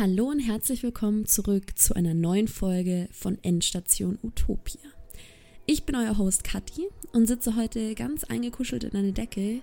Hallo 0.00 0.30
und 0.30 0.40
herzlich 0.40 0.82
willkommen 0.82 1.26
zurück 1.26 1.78
zu 1.78 1.94
einer 1.94 2.14
neuen 2.14 2.48
Folge 2.48 3.10
von 3.12 3.36
Endstation 3.42 4.18
Utopia. 4.22 4.80
Ich 5.66 5.84
bin 5.84 5.94
euer 5.94 6.16
Host 6.16 6.42
Kathi 6.42 6.88
und 7.12 7.26
sitze 7.26 7.54
heute 7.54 7.94
ganz 7.94 8.24
eingekuschelt 8.24 8.84
in 8.84 8.96
einer 8.96 9.12
Decke 9.12 9.60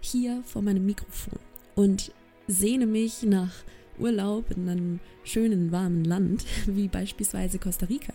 hier 0.00 0.42
vor 0.42 0.62
meinem 0.62 0.84
Mikrofon 0.84 1.38
und 1.76 2.10
sehne 2.48 2.86
mich 2.86 3.22
nach 3.22 3.52
Urlaub 4.00 4.50
in 4.50 4.68
einem 4.68 5.00
schönen 5.22 5.70
warmen 5.70 6.04
Land 6.04 6.44
wie 6.66 6.88
beispielsweise 6.88 7.60
Costa 7.60 7.86
Rica. 7.86 8.14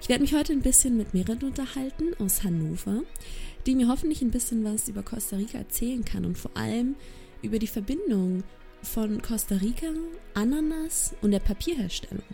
Ich 0.00 0.08
werde 0.08 0.22
mich 0.22 0.34
heute 0.34 0.52
ein 0.52 0.62
bisschen 0.62 0.96
mit 0.96 1.14
Merit 1.14 1.42
unterhalten 1.42 2.14
aus 2.20 2.44
Hannover, 2.44 3.02
die 3.66 3.74
mir 3.74 3.88
hoffentlich 3.88 4.22
ein 4.22 4.30
bisschen 4.30 4.62
was 4.62 4.88
über 4.88 5.02
Costa 5.02 5.34
Rica 5.34 5.58
erzählen 5.58 6.04
kann 6.04 6.24
und 6.24 6.38
vor 6.38 6.56
allem 6.56 6.94
über 7.42 7.58
die 7.58 7.66
Verbindung 7.66 8.44
von 8.82 9.22
Costa 9.22 9.56
Rica, 9.56 9.86
Ananas 10.34 11.14
und 11.22 11.30
der 11.30 11.40
Papierherstellung. 11.40 12.24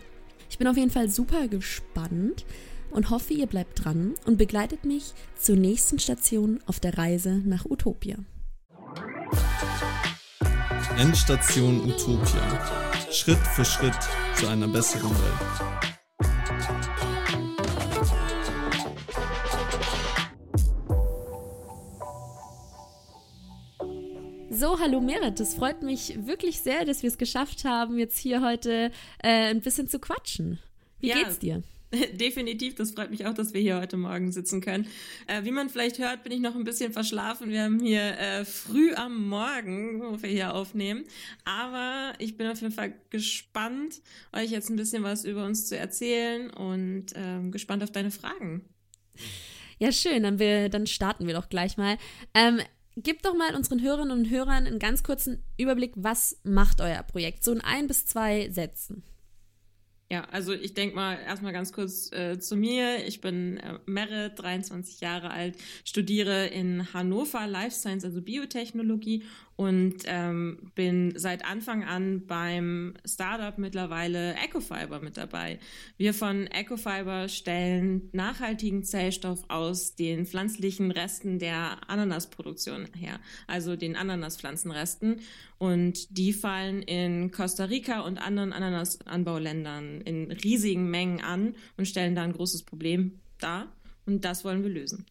Ich 0.49 0.57
bin 0.57 0.67
auf 0.67 0.77
jeden 0.77 0.91
Fall 0.91 1.09
super 1.09 1.47
gespannt 1.47 2.45
und 2.91 3.09
hoffe, 3.09 3.33
ihr 3.33 3.47
bleibt 3.47 3.83
dran 3.83 4.15
und 4.25 4.37
begleitet 4.37 4.85
mich 4.85 5.13
zur 5.37 5.55
nächsten 5.55 5.99
Station 5.99 6.59
auf 6.65 6.79
der 6.79 6.97
Reise 6.97 7.41
nach 7.45 7.65
Utopia. 7.65 8.17
Endstation 10.97 11.81
Utopia. 11.81 12.87
Schritt 13.11 13.37
für 13.37 13.65
Schritt 13.65 13.97
zu 14.35 14.47
einer 14.47 14.67
besseren 14.67 15.11
Welt. 15.11 16.86
So, 24.59 24.79
hallo 24.79 25.01
Merit, 25.01 25.39
es 25.39 25.53
freut 25.53 25.83
mich 25.83 26.17
wirklich 26.25 26.61
sehr, 26.61 26.83
dass 26.83 27.03
wir 27.03 27.09
es 27.09 27.19
geschafft 27.19 27.63
haben, 27.63 27.99
jetzt 27.99 28.17
hier 28.17 28.41
heute 28.41 28.91
äh, 29.21 29.51
ein 29.51 29.61
bisschen 29.61 29.87
zu 29.87 29.99
quatschen. 29.99 30.57
Wie 30.99 31.09
ja. 31.09 31.17
geht's 31.17 31.37
dir? 31.37 31.61
Definitiv, 32.13 32.73
das 32.73 32.89
freut 32.89 33.11
mich 33.11 33.27
auch, 33.27 33.35
dass 33.35 33.53
wir 33.53 33.61
hier 33.61 33.79
heute 33.79 33.97
Morgen 33.97 34.31
sitzen 34.31 34.59
können. 34.59 34.87
Äh, 35.27 35.43
wie 35.43 35.51
man 35.51 35.69
vielleicht 35.69 35.99
hört, 35.99 36.23
bin 36.23 36.31
ich 36.31 36.39
noch 36.39 36.55
ein 36.55 36.63
bisschen 36.63 36.91
verschlafen. 36.91 37.51
Wir 37.51 37.65
haben 37.65 37.79
hier 37.79 38.17
äh, 38.17 38.45
früh 38.45 38.95
am 38.95 39.29
Morgen, 39.29 40.01
wo 40.01 40.23
wir 40.23 40.29
hier 40.29 40.55
aufnehmen. 40.55 41.03
Aber 41.45 42.13
ich 42.17 42.35
bin 42.35 42.47
auf 42.47 42.59
jeden 42.59 42.73
Fall 42.73 42.95
gespannt, 43.11 44.01
euch 44.33 44.49
jetzt 44.49 44.71
ein 44.71 44.75
bisschen 44.75 45.03
was 45.03 45.23
über 45.23 45.45
uns 45.45 45.67
zu 45.67 45.77
erzählen 45.77 46.49
und 46.49 47.13
ähm, 47.13 47.51
gespannt 47.51 47.83
auf 47.83 47.91
deine 47.91 48.09
Fragen. 48.09 48.65
Ja, 49.77 49.91
schön. 49.91 50.23
Dann, 50.23 50.39
wir, 50.39 50.69
dann 50.69 50.87
starten 50.87 51.27
wir 51.27 51.35
doch 51.35 51.49
gleich 51.49 51.77
mal. 51.77 51.99
Ähm, 52.33 52.59
Gib 52.99 53.21
doch 53.21 53.35
mal 53.35 53.55
unseren 53.55 53.79
Hörerinnen 53.79 54.17
und 54.17 54.29
Hörern 54.31 54.65
einen 54.65 54.79
ganz 54.79 55.03
kurzen 55.03 55.43
Überblick, 55.55 55.93
was 55.95 56.39
macht 56.43 56.81
euer 56.81 57.03
Projekt? 57.03 57.43
So 57.43 57.51
in 57.51 57.61
ein 57.61 57.85
bis 57.85 58.07
zwei 58.07 58.49
Sätzen. 58.49 59.03
Ja, 60.09 60.23
also 60.31 60.53
ich 60.53 60.73
denke 60.73 60.95
mal 60.95 61.19
erstmal 61.19 61.53
ganz 61.53 61.73
kurz 61.73 62.11
äh, 62.11 62.39
zu 62.39 62.55
mir. 62.55 63.05
Ich 63.05 63.21
bin 63.21 63.57
äh, 63.57 63.77
Merit, 63.85 64.39
23 64.39 64.99
Jahre 64.99 65.29
alt, 65.29 65.57
studiere 65.83 66.47
in 66.47 66.91
Hannover 66.93 67.45
Life 67.45 67.75
Science, 67.75 68.03
also 68.03 68.21
Biotechnologie 68.21 69.23
und 69.57 70.03
ähm, 70.05 70.71
bin 70.75 71.13
seit 71.17 71.43
Anfang 71.43 71.83
an 71.83 72.25
beim 72.27 72.93
Startup 73.05 73.57
mittlerweile 73.57 74.35
Ecofiber 74.35 75.01
mit 75.01 75.17
dabei. 75.17 75.59
Wir 75.97 76.13
von 76.13 76.45
Ecofiber 76.45 77.27
stellen 77.27 78.09
nachhaltigen 78.13 78.83
Zellstoff 78.83 79.43
aus 79.47 79.95
den 79.95 80.27
pflanzlichen 80.27 80.91
Resten 80.91 81.39
der 81.39 81.89
Ananasproduktion 81.89 82.85
her, 82.95 83.19
also 83.47 83.75
den 83.75 83.95
Ananaspflanzenresten. 83.95 85.21
Und 85.57 86.15
die 86.15 86.33
fallen 86.33 86.83
in 86.83 87.31
Costa 87.31 87.65
Rica 87.65 88.01
und 88.01 88.19
anderen 88.19 88.53
Ananasanbauländern 88.53 90.01
in 90.01 90.31
riesigen 90.31 90.91
Mengen 90.91 91.21
an 91.21 91.55
und 91.77 91.87
stellen 91.87 92.13
da 92.13 92.21
ein 92.21 92.33
großes 92.33 92.61
Problem 92.61 93.19
dar. 93.39 93.73
Und 94.05 94.23
das 94.23 94.45
wollen 94.45 94.61
wir 94.61 94.69
lösen. 94.69 95.07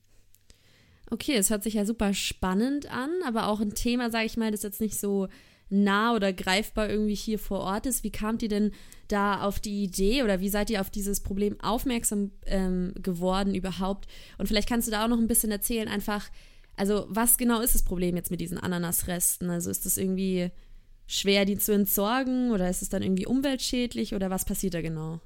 Okay, 1.10 1.36
es 1.36 1.50
hört 1.50 1.62
sich 1.62 1.74
ja 1.74 1.84
super 1.84 2.14
spannend 2.14 2.90
an, 2.90 3.10
aber 3.24 3.46
auch 3.48 3.60
ein 3.60 3.74
Thema, 3.74 4.10
sage 4.10 4.26
ich 4.26 4.36
mal, 4.36 4.50
das 4.50 4.62
jetzt 4.62 4.80
nicht 4.80 4.98
so 4.98 5.28
nah 5.68 6.14
oder 6.14 6.32
greifbar 6.32 6.88
irgendwie 6.88 7.14
hier 7.14 7.38
vor 7.38 7.60
Ort 7.60 7.86
ist. 7.86 8.04
Wie 8.04 8.10
kamt 8.10 8.42
ihr 8.42 8.48
denn 8.48 8.72
da 9.08 9.42
auf 9.42 9.60
die 9.60 9.84
Idee 9.84 10.22
oder 10.22 10.40
wie 10.40 10.48
seid 10.48 10.70
ihr 10.70 10.80
auf 10.80 10.90
dieses 10.90 11.20
Problem 11.20 11.60
aufmerksam 11.60 12.32
ähm, 12.46 12.92
geworden 12.96 13.54
überhaupt? 13.54 14.06
Und 14.38 14.46
vielleicht 14.46 14.68
kannst 14.68 14.88
du 14.88 14.92
da 14.92 15.04
auch 15.04 15.08
noch 15.08 15.18
ein 15.18 15.28
bisschen 15.28 15.50
erzählen, 15.50 15.88
einfach, 15.88 16.28
also 16.76 17.06
was 17.08 17.38
genau 17.38 17.60
ist 17.60 17.74
das 17.74 17.82
Problem 17.82 18.16
jetzt 18.16 18.30
mit 18.30 18.40
diesen 18.40 18.58
Ananasresten? 18.58 19.50
Also 19.50 19.70
ist 19.70 19.86
das 19.86 19.98
irgendwie 19.98 20.50
schwer, 21.06 21.44
die 21.44 21.58
zu 21.58 21.72
entsorgen 21.72 22.50
oder 22.50 22.68
ist 22.68 22.82
es 22.82 22.88
dann 22.88 23.02
irgendwie 23.02 23.26
umweltschädlich 23.26 24.14
oder 24.14 24.30
was 24.30 24.44
passiert 24.44 24.74
da 24.74 24.82
genau? 24.82 25.20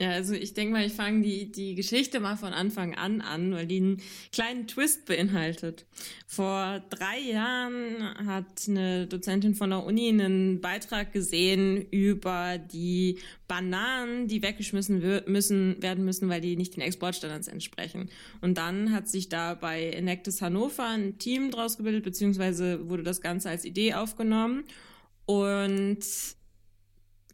Ja, 0.00 0.10
also 0.10 0.32
ich 0.32 0.54
denke 0.54 0.74
mal, 0.74 0.86
ich 0.86 0.92
fange 0.92 1.22
die, 1.22 1.50
die 1.50 1.74
Geschichte 1.74 2.20
mal 2.20 2.36
von 2.36 2.52
Anfang 2.52 2.94
an 2.94 3.20
an, 3.20 3.52
weil 3.52 3.66
die 3.66 3.78
einen 3.78 4.02
kleinen 4.30 4.68
Twist 4.68 5.06
beinhaltet. 5.06 5.86
Vor 6.24 6.80
drei 6.88 7.18
Jahren 7.18 8.04
hat 8.24 8.68
eine 8.68 9.08
Dozentin 9.08 9.56
von 9.56 9.70
der 9.70 9.82
Uni 9.82 10.08
einen 10.08 10.60
Beitrag 10.60 11.12
gesehen 11.12 11.84
über 11.90 12.58
die 12.58 13.18
Bananen, 13.48 14.28
die 14.28 14.40
weggeschmissen 14.40 15.02
müssen, 15.26 15.82
werden 15.82 16.04
müssen, 16.04 16.28
weil 16.28 16.42
die 16.42 16.54
nicht 16.54 16.76
den 16.76 16.82
Exportstandards 16.82 17.48
entsprechen. 17.48 18.08
Und 18.40 18.56
dann 18.56 18.92
hat 18.92 19.08
sich 19.08 19.28
da 19.28 19.54
bei 19.54 19.90
Enactus 19.90 20.40
Hannover 20.40 20.86
ein 20.86 21.18
Team 21.18 21.50
draus 21.50 21.76
gebildet, 21.76 22.04
beziehungsweise 22.04 22.88
wurde 22.88 23.02
das 23.02 23.20
Ganze 23.20 23.50
als 23.50 23.64
Idee 23.64 23.94
aufgenommen. 23.94 24.62
Und 25.26 26.04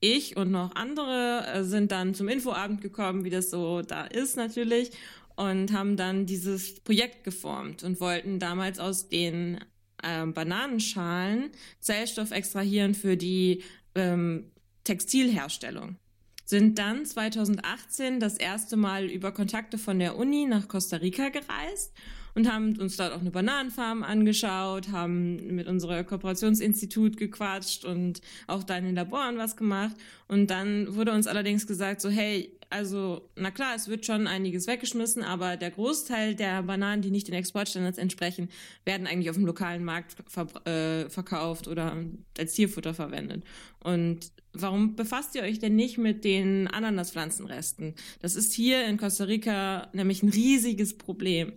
ich 0.05 0.37
und 0.37 0.51
noch 0.51 0.75
andere 0.75 1.47
äh, 1.47 1.65
sind 1.65 1.91
dann 1.91 2.15
zum 2.15 2.29
Infoabend 2.29 2.83
gekommen, 2.83 3.25
wie 3.25 3.31
das 3.31 3.51
so 3.51 3.81
da 3.83 4.05
ist 4.05 4.37
natürlich, 4.37 4.91
und 5.37 5.73
haben 5.73 5.97
dann 5.97 6.27
dieses 6.27 6.81
Projekt 6.81 7.25
geformt 7.25 7.83
und 7.83 8.01
wollten 8.01 8.39
damals 8.39 8.79
aus 8.79 9.09
den 9.09 9.59
äh, 10.03 10.27
Bananenschalen 10.27 11.51
Zellstoff 11.81 12.31
extrahieren 12.31 12.95
für 12.95 13.17
die 13.17 13.63
ähm, 13.95 14.51
Textilherstellung. 14.85 15.97
Sind 16.45 16.79
dann 16.79 17.07
2018 17.07 18.21
das 18.21 18.37
erste 18.37 18.77
Mal 18.77 19.07
über 19.07 19.33
Kontakte 19.33 19.79
von 19.79 19.99
der 19.99 20.17
Uni 20.19 20.47
nach 20.47 20.69
Costa 20.69 20.99
Rica 20.99 21.31
gereist 21.31 21.95
und 22.35 22.51
haben 22.51 22.77
uns 22.79 22.97
dort 22.97 23.13
auch 23.13 23.21
eine 23.21 23.31
Bananenfarm 23.31 24.03
angeschaut, 24.03 24.91
haben 24.91 25.55
mit 25.55 25.67
unserem 25.67 26.05
Kooperationsinstitut 26.07 27.17
gequatscht 27.17 27.85
und 27.85 28.21
auch 28.47 28.65
da 28.65 28.77
in 28.77 28.85
den 28.85 28.95
Laboren 28.95 29.39
was 29.39 29.57
gemacht. 29.57 29.97
Und 30.27 30.49
dann 30.49 30.95
wurde 30.95 31.13
uns 31.13 31.27
allerdings 31.27 31.67
gesagt, 31.67 32.01
so 32.01 32.09
hey, 32.09 32.51
also 32.71 33.29
na 33.37 33.53
klar, 33.53 33.75
es 33.77 33.87
wird 33.87 34.05
schon 34.05 34.27
einiges 34.27 34.67
weggeschmissen, 34.67 35.23
aber 35.23 35.57
der 35.57 35.71
Großteil 35.71 36.35
der 36.35 36.63
Bananen, 36.65 37.03
die 37.03 37.11
nicht 37.11 37.29
den 37.29 37.35
Exportstandards 37.35 37.99
entsprechen, 37.99 38.49
werden 38.85 39.07
eigentlich 39.07 39.31
auf 39.31 39.37
dem 39.37 39.47
lokalen 39.47 39.85
Markt 39.85 40.17
ver 40.27 40.49
äh, 40.67 41.09
verkauft 41.09 41.69
oder 41.69 41.97
als 42.37 42.55
Tierfutter 42.55 42.93
verwendet. 42.95 43.45
Und 43.81 44.33
warum 44.53 44.97
befasst 44.97 45.37
ihr 45.37 45.43
euch 45.43 45.61
denn 45.61 45.77
nicht 45.77 45.99
mit 45.99 46.25
den 46.25 46.67
Ananaspflanzenresten? 46.67 47.95
Das 48.21 48.35
ist 48.35 48.53
hier 48.53 48.85
in 48.87 48.97
Costa 48.97 49.25
Rica 49.25 49.89
nämlich 49.93 50.25
ein 50.25 50.31
riesiges 50.31 50.99
Problem. 50.99 51.53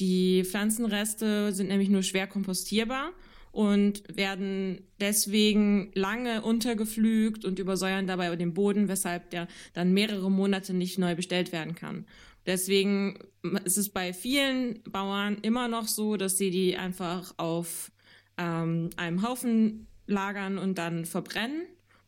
Die 0.00 0.44
Pflanzenreste 0.44 1.52
sind 1.52 1.68
nämlich 1.68 1.88
nur 1.88 2.02
schwer 2.02 2.26
kompostierbar 2.26 3.12
und 3.52 4.02
werden 4.14 4.82
deswegen 5.00 5.90
lange 5.94 6.42
untergepflügt 6.42 7.46
und 7.46 7.58
übersäuern 7.58 8.06
dabei 8.06 8.34
den 8.36 8.52
Boden, 8.52 8.88
weshalb 8.88 9.30
der 9.30 9.48
dann 9.72 9.94
mehrere 9.94 10.30
Monate 10.30 10.74
nicht 10.74 10.98
neu 10.98 11.14
bestellt 11.14 11.52
werden 11.52 11.74
kann. 11.74 12.06
Deswegen 12.44 13.18
ist 13.64 13.78
es 13.78 13.88
bei 13.88 14.12
vielen 14.12 14.82
Bauern 14.84 15.38
immer 15.40 15.68
noch 15.68 15.88
so, 15.88 16.16
dass 16.16 16.36
sie 16.36 16.50
die 16.50 16.76
einfach 16.76 17.34
auf 17.38 17.90
ähm, 18.36 18.90
einem 18.96 19.26
Haufen 19.26 19.86
lagern 20.06 20.58
und 20.58 20.76
dann 20.76 21.06
verbrennen 21.06 21.62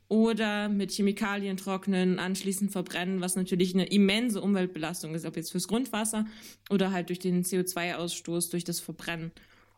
oder 0.09 0.69
mit 0.69 0.91
Chemikalien 0.91 1.57
trocknen, 1.57 2.19
anschließend 2.19 2.73
verbrennen, 2.73 3.21
was 3.21 3.37
natürlich 3.37 3.75
eine 3.75 3.87
immense 3.87 4.41
Umweltbelastung 4.41 5.15
ist, 5.15 5.27
ob 5.27 5.37
jetzt 5.37 5.53
fürs 5.53 5.69
Grundwasser 5.69 6.27
oder 6.71 6.93
halt 6.93 7.11
durch 7.11 7.19
den 7.19 7.45
CO2-Ausstoß 7.45 8.51
durch 8.51 8.65
das 8.65 8.81
Verbrennen. 8.81 9.33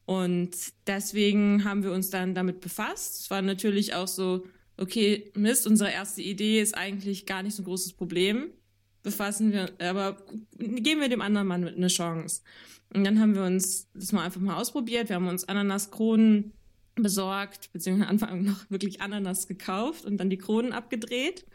Und 0.07 0.51
deswegen 0.87 1.65
haben 1.65 1.83
wir 1.83 1.93
uns 1.93 2.11
dann 2.11 2.35
damit 2.35 2.61
befasst. 2.61 3.23
Es 3.23 3.31
war 3.31 3.43
natürlich 3.43 3.95
auch 3.95 4.09
so, 4.09 4.47
okay, 4.77 5.31
Mist, 5.35 5.67
unsere 5.67 5.91
erste 5.91 6.23
Idee 6.23 6.61
ist 6.61 6.77
eigentlich 6.77 7.27
gar 7.27 7.43
nicht 7.43 7.55
so 7.57 7.63
ein 7.63 7.67
großes 7.67 7.93
Problem. 7.93 8.51
Befassen 9.03 9.53
wir, 9.53 9.71
aber 9.79 10.17
geben 10.59 11.01
wir 11.01 11.09
dem 11.09 11.21
anderen 11.23 11.47
Mann 11.47 11.67
eine 11.67 11.89
Chance. 11.89 12.43
Und 12.93 13.05
dann 13.05 13.21
haben 13.21 13.35
wir 13.35 13.45
uns 13.45 13.89
das 13.95 14.13
mal 14.13 14.25
einfach 14.25 14.41
mal 14.41 14.57
ausprobiert. 14.57 15.09
Wir 15.09 15.17
haben 15.17 15.29
uns 15.29 15.49
Ananaskronen 15.49 16.53
besorgt, 16.95 17.73
beziehungsweise 17.73 18.11
Anfang 18.11 18.45
noch 18.45 18.71
wirklich 18.71 19.01
Ananas 19.01 19.47
gekauft 19.47 20.05
und 20.05 20.19
dann 20.19 20.31
die 20.31 20.39
Kronen 20.39 20.73
abgedreht 20.73 21.47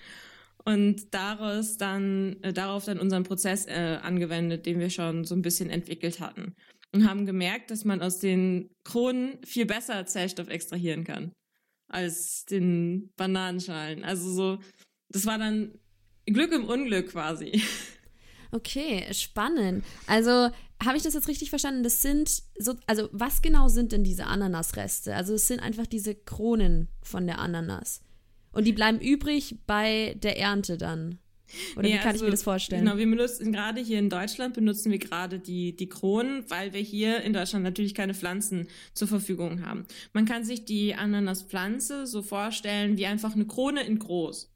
und 0.66 1.14
daraus 1.14 1.78
dann, 1.78 2.38
äh, 2.42 2.52
darauf 2.52 2.86
dann 2.86 3.00
unseren 3.00 3.24
Prozess 3.24 3.68
äh, 3.68 4.00
angewendet, 4.02 4.66
den 4.66 4.80
wir 4.80 4.90
schon 4.90 5.24
so 5.24 5.36
ein 5.36 5.42
bisschen 5.42 5.70
entwickelt 5.70 6.20
hatten. 6.20 6.56
Und 6.92 7.08
haben 7.08 7.26
gemerkt, 7.26 7.72
dass 7.72 7.86
man 7.86 8.02
aus 8.02 8.20
den 8.20 8.70
Kronen 8.84 9.38
viel 9.46 9.66
besser 9.66 10.06
Zellstoff 10.06 10.50
extrahieren 10.50 11.04
kann. 11.04 11.34
als 11.88 12.46
den 12.46 13.12
Bananenschalen. 13.16 14.04
Also 14.04 14.32
so, 14.32 14.60
das 15.10 15.26
war 15.26 15.38
dann 15.38 15.78
Glück 16.26 16.52
im 16.52 16.66
Unglück 16.66 17.12
quasi. 17.12 17.62
Okay, 18.52 19.04
spannend. 19.12 19.84
Also 20.08 20.50
habe 20.84 20.98
ich 20.98 21.04
das 21.04 21.14
jetzt 21.14 21.28
richtig 21.28 21.50
verstanden? 21.50 21.84
Das 21.84 22.02
sind 22.02 22.44
so, 22.58 22.76
also 22.88 23.10
was 23.12 23.42
genau 23.42 23.68
sind 23.68 23.92
denn 23.92 24.04
diese 24.04 24.26
Ananasreste? 24.26 25.16
Also 25.16 25.34
es 25.34 25.48
sind 25.48 25.60
einfach 25.60 25.88
diese 25.88 26.16
Kronen 26.16 26.90
von 27.02 27.28
der 27.28 27.40
Ananas. 27.40 28.02
Und 28.52 28.66
die 28.66 28.74
bleiben 28.74 29.00
übrig 29.00 29.60
bei 29.68 30.16
der 30.22 30.38
Ernte 30.38 30.78
dann. 30.78 31.20
Oder 31.76 31.88
ja, 31.88 31.96
wie 31.96 32.00
kann 32.00 32.08
also, 32.12 32.24
ich 32.24 32.28
mir 32.28 32.32
das 32.32 32.44
vorstellen? 32.44 32.84
Genau, 32.84 32.98
wir 32.98 33.10
benutzen 33.10 33.52
gerade 33.52 33.82
hier 33.82 34.00
in 34.00 34.10
Deutschland 34.10 34.56
benutzen 34.56 34.92
wir 34.92 34.98
gerade 34.98 35.40
die, 35.40 35.76
die 35.76 35.88
Kronen, 35.88 36.44
weil 36.50 36.74
wir 36.74 36.82
hier 36.82 37.22
in 37.22 37.34
Deutschland 37.34 37.64
natürlich 37.64 37.94
keine 37.94 38.14
Pflanzen 38.14 38.68
zur 38.94 39.08
Verfügung 39.08 39.66
haben. 39.66 39.86
Man 40.14 40.26
kann 40.26 40.44
sich 40.44 40.66
die 40.66 40.96
Ananaspflanze 40.96 42.08
so 42.08 42.22
vorstellen 42.22 42.98
wie 42.98 43.06
einfach 43.06 43.36
eine 43.36 43.46
Krone 43.46 43.84
in 43.84 44.00
groß. 44.00 44.52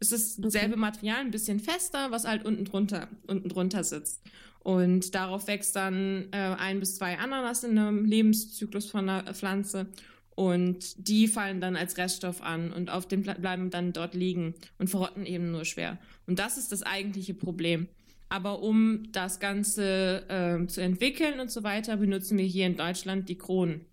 Es 0.00 0.12
ist 0.12 0.38
okay. 0.38 0.50
selbe 0.50 0.76
Material, 0.76 1.18
ein 1.18 1.32
bisschen 1.32 1.58
fester, 1.58 2.10
was 2.10 2.24
halt 2.24 2.44
unten 2.44 2.64
drunter, 2.64 3.08
unten 3.26 3.48
drunter 3.48 3.82
sitzt. 3.82 4.22
Und 4.60 5.14
darauf 5.14 5.46
wächst 5.46 5.76
dann 5.76 6.28
äh, 6.32 6.36
ein 6.36 6.80
bis 6.80 6.96
zwei 6.96 7.18
Ananas 7.18 7.64
in 7.64 7.78
einem 7.78 8.04
Lebenszyklus 8.04 8.90
von 8.90 9.08
einer 9.08 9.34
Pflanze. 9.34 9.86
Und 10.34 11.08
die 11.08 11.26
fallen 11.26 11.60
dann 11.60 11.74
als 11.74 11.96
Reststoff 11.96 12.42
an 12.42 12.72
und 12.72 12.90
auf 12.90 13.08
dem 13.08 13.22
bleiben 13.22 13.70
dann 13.70 13.92
dort 13.92 14.14
liegen 14.14 14.54
und 14.78 14.88
verrotten 14.88 15.26
eben 15.26 15.50
nur 15.50 15.64
schwer. 15.64 15.98
Und 16.26 16.38
das 16.38 16.58
ist 16.58 16.70
das 16.70 16.84
eigentliche 16.84 17.34
Problem. 17.34 17.88
Aber 18.28 18.62
um 18.62 19.10
das 19.10 19.40
Ganze 19.40 20.28
äh, 20.28 20.66
zu 20.66 20.82
entwickeln 20.82 21.40
und 21.40 21.50
so 21.50 21.62
weiter, 21.62 21.96
benutzen 21.96 22.38
wir 22.38 22.44
hier 22.44 22.66
in 22.66 22.76
Deutschland 22.76 23.28
die 23.28 23.38
Kronen. 23.38 23.86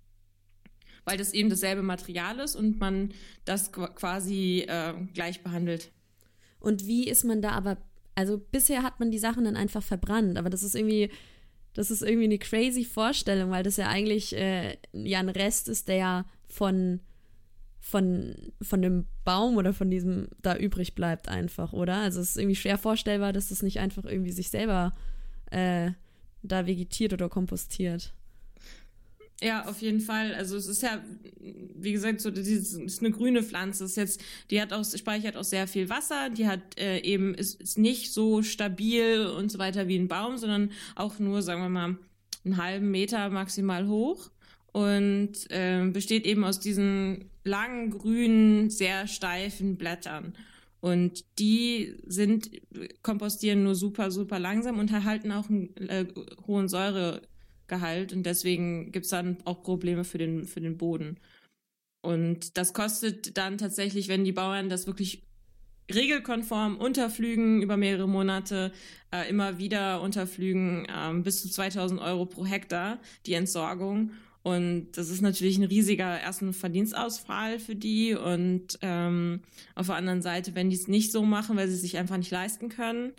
Weil 1.05 1.17
das 1.17 1.33
eben 1.33 1.49
dasselbe 1.49 1.83
Material 1.83 2.39
ist 2.39 2.55
und 2.55 2.79
man 2.79 3.13
das 3.45 3.71
quasi 3.71 4.65
äh, 4.67 4.93
gleich 5.13 5.41
behandelt. 5.41 5.91
Und 6.59 6.85
wie 6.85 7.07
ist 7.07 7.23
man 7.23 7.41
da 7.41 7.51
aber, 7.51 7.77
also 8.15 8.37
bisher 8.37 8.83
hat 8.83 8.99
man 8.99 9.11
die 9.11 9.19
Sachen 9.19 9.43
dann 9.43 9.57
einfach 9.57 9.83
verbrannt, 9.83 10.37
aber 10.37 10.49
das 10.49 10.63
ist 10.63 10.75
irgendwie, 10.75 11.09
das 11.73 11.91
ist 11.91 12.01
irgendwie 12.01 12.25
eine 12.25 12.39
crazy 12.39 12.85
Vorstellung, 12.85 13.51
weil 13.51 13.63
das 13.63 13.77
ja 13.77 13.87
eigentlich 13.87 14.35
äh, 14.35 14.77
ja 14.93 15.19
ein 15.19 15.29
Rest 15.29 15.67
ist, 15.67 15.89
der 15.89 15.95
ja 15.97 16.25
von, 16.47 17.01
von, 17.79 18.35
von 18.61 18.81
dem 18.81 19.05
Baum 19.25 19.57
oder 19.57 19.73
von 19.73 19.91
diesem 19.91 20.29
da 20.41 20.55
übrig 20.55 20.95
bleibt 20.95 21.27
einfach, 21.27 21.73
oder? 21.73 21.95
Also 21.97 22.21
es 22.21 22.29
ist 22.31 22.37
irgendwie 22.37 22.55
schwer 22.55 22.77
vorstellbar, 22.77 23.33
dass 23.33 23.49
das 23.49 23.61
nicht 23.61 23.79
einfach 23.79 24.05
irgendwie 24.05 24.31
sich 24.31 24.49
selber 24.49 24.95
äh, 25.51 25.91
da 26.41 26.65
vegetiert 26.65 27.11
oder 27.11 27.27
kompostiert. 27.27 28.13
Ja, 29.41 29.65
auf 29.65 29.81
jeden 29.81 29.99
Fall. 29.99 30.33
Also 30.33 30.55
es 30.55 30.67
ist 30.67 30.81
ja, 30.81 31.03
wie 31.75 31.91
gesagt, 31.91 32.21
so 32.21 32.31
das 32.31 32.47
ist 32.47 33.01
eine 33.01 33.11
grüne 33.11 33.43
Pflanze. 33.43 33.83
Ist 33.83 33.97
jetzt, 33.97 34.21
die 34.49 34.61
hat 34.61 34.71
auch 34.71 34.85
speichert 34.85 35.35
auch 35.35 35.43
sehr 35.43 35.67
viel 35.67 35.89
Wasser. 35.89 36.29
Die 36.29 36.47
hat 36.47 36.79
äh, 36.79 36.99
eben 36.99 37.35
ist, 37.35 37.61
ist 37.61 37.77
nicht 37.77 38.13
so 38.13 38.43
stabil 38.43 39.25
und 39.25 39.51
so 39.51 39.59
weiter 39.59 39.87
wie 39.87 39.97
ein 39.97 40.07
Baum, 40.07 40.37
sondern 40.37 40.71
auch 40.95 41.19
nur, 41.19 41.41
sagen 41.41 41.61
wir 41.61 41.69
mal, 41.69 41.97
einen 42.45 42.57
halben 42.57 42.91
Meter 42.91 43.29
maximal 43.29 43.87
hoch 43.87 44.29
und 44.71 45.49
äh, 45.49 45.85
besteht 45.91 46.25
eben 46.25 46.43
aus 46.43 46.59
diesen 46.59 47.29
langen, 47.43 47.91
grünen, 47.91 48.69
sehr 48.69 49.07
steifen 49.07 49.77
Blättern. 49.77 50.33
Und 50.81 51.25
die 51.39 51.95
sind, 52.05 52.51
kompostieren 53.01 53.63
nur 53.63 53.73
super, 53.73 54.11
super 54.11 54.37
langsam 54.37 54.77
und 54.77 54.91
erhalten 54.91 55.31
auch 55.31 55.49
einen 55.49 55.75
äh, 55.77 56.05
hohen 56.45 56.67
Säuregehalt. 57.67 58.13
Und 58.13 58.23
deswegen 58.23 58.91
gibt 58.91 59.05
es 59.05 59.11
dann 59.11 59.37
auch 59.45 59.63
Probleme 59.63 60.03
für 60.03 60.17
den, 60.17 60.45
für 60.45 60.61
den 60.61 60.77
Boden. 60.77 61.17
Und 62.01 62.57
das 62.57 62.73
kostet 62.73 63.37
dann 63.37 63.57
tatsächlich, 63.57 64.07
wenn 64.07 64.23
die 64.23 64.31
Bauern 64.31 64.69
das 64.69 64.85
wirklich 64.85 65.23
regelkonform 65.93 66.77
unterflügen 66.77 67.61
über 67.61 67.77
mehrere 67.77 68.07
Monate, 68.07 68.71
äh, 69.11 69.29
immer 69.29 69.59
wieder 69.59 70.01
unterflügen, 70.01 70.85
äh, 70.85 71.13
bis 71.21 71.41
zu 71.41 71.49
2000 71.49 72.01
Euro 72.01 72.25
pro 72.25 72.45
Hektar, 72.45 72.99
die 73.25 73.33
Entsorgung. 73.33 74.11
Und 74.41 74.91
das 74.93 75.09
ist 75.09 75.21
natürlich 75.21 75.57
ein 75.57 75.63
riesiger 75.63 76.19
ersten 76.19 76.53
Verdienstausfall 76.53 77.57
für 77.59 77.75
die. 77.75 78.13
Und 78.13 78.77
ähm, 78.81 79.41
auf 79.73 79.87
der 79.87 79.95
anderen 79.95 80.21
Seite, 80.21 80.53
wenn 80.53 80.69
die 80.69 80.75
es 80.75 80.87
nicht 80.87 81.11
so 81.11 81.23
machen, 81.23 81.57
weil 81.57 81.67
sie 81.67 81.75
es 81.75 81.81
sich 81.81 81.97
einfach 81.97 82.17
nicht 82.17 82.31
leisten 82.31 82.69
können, 82.69 83.13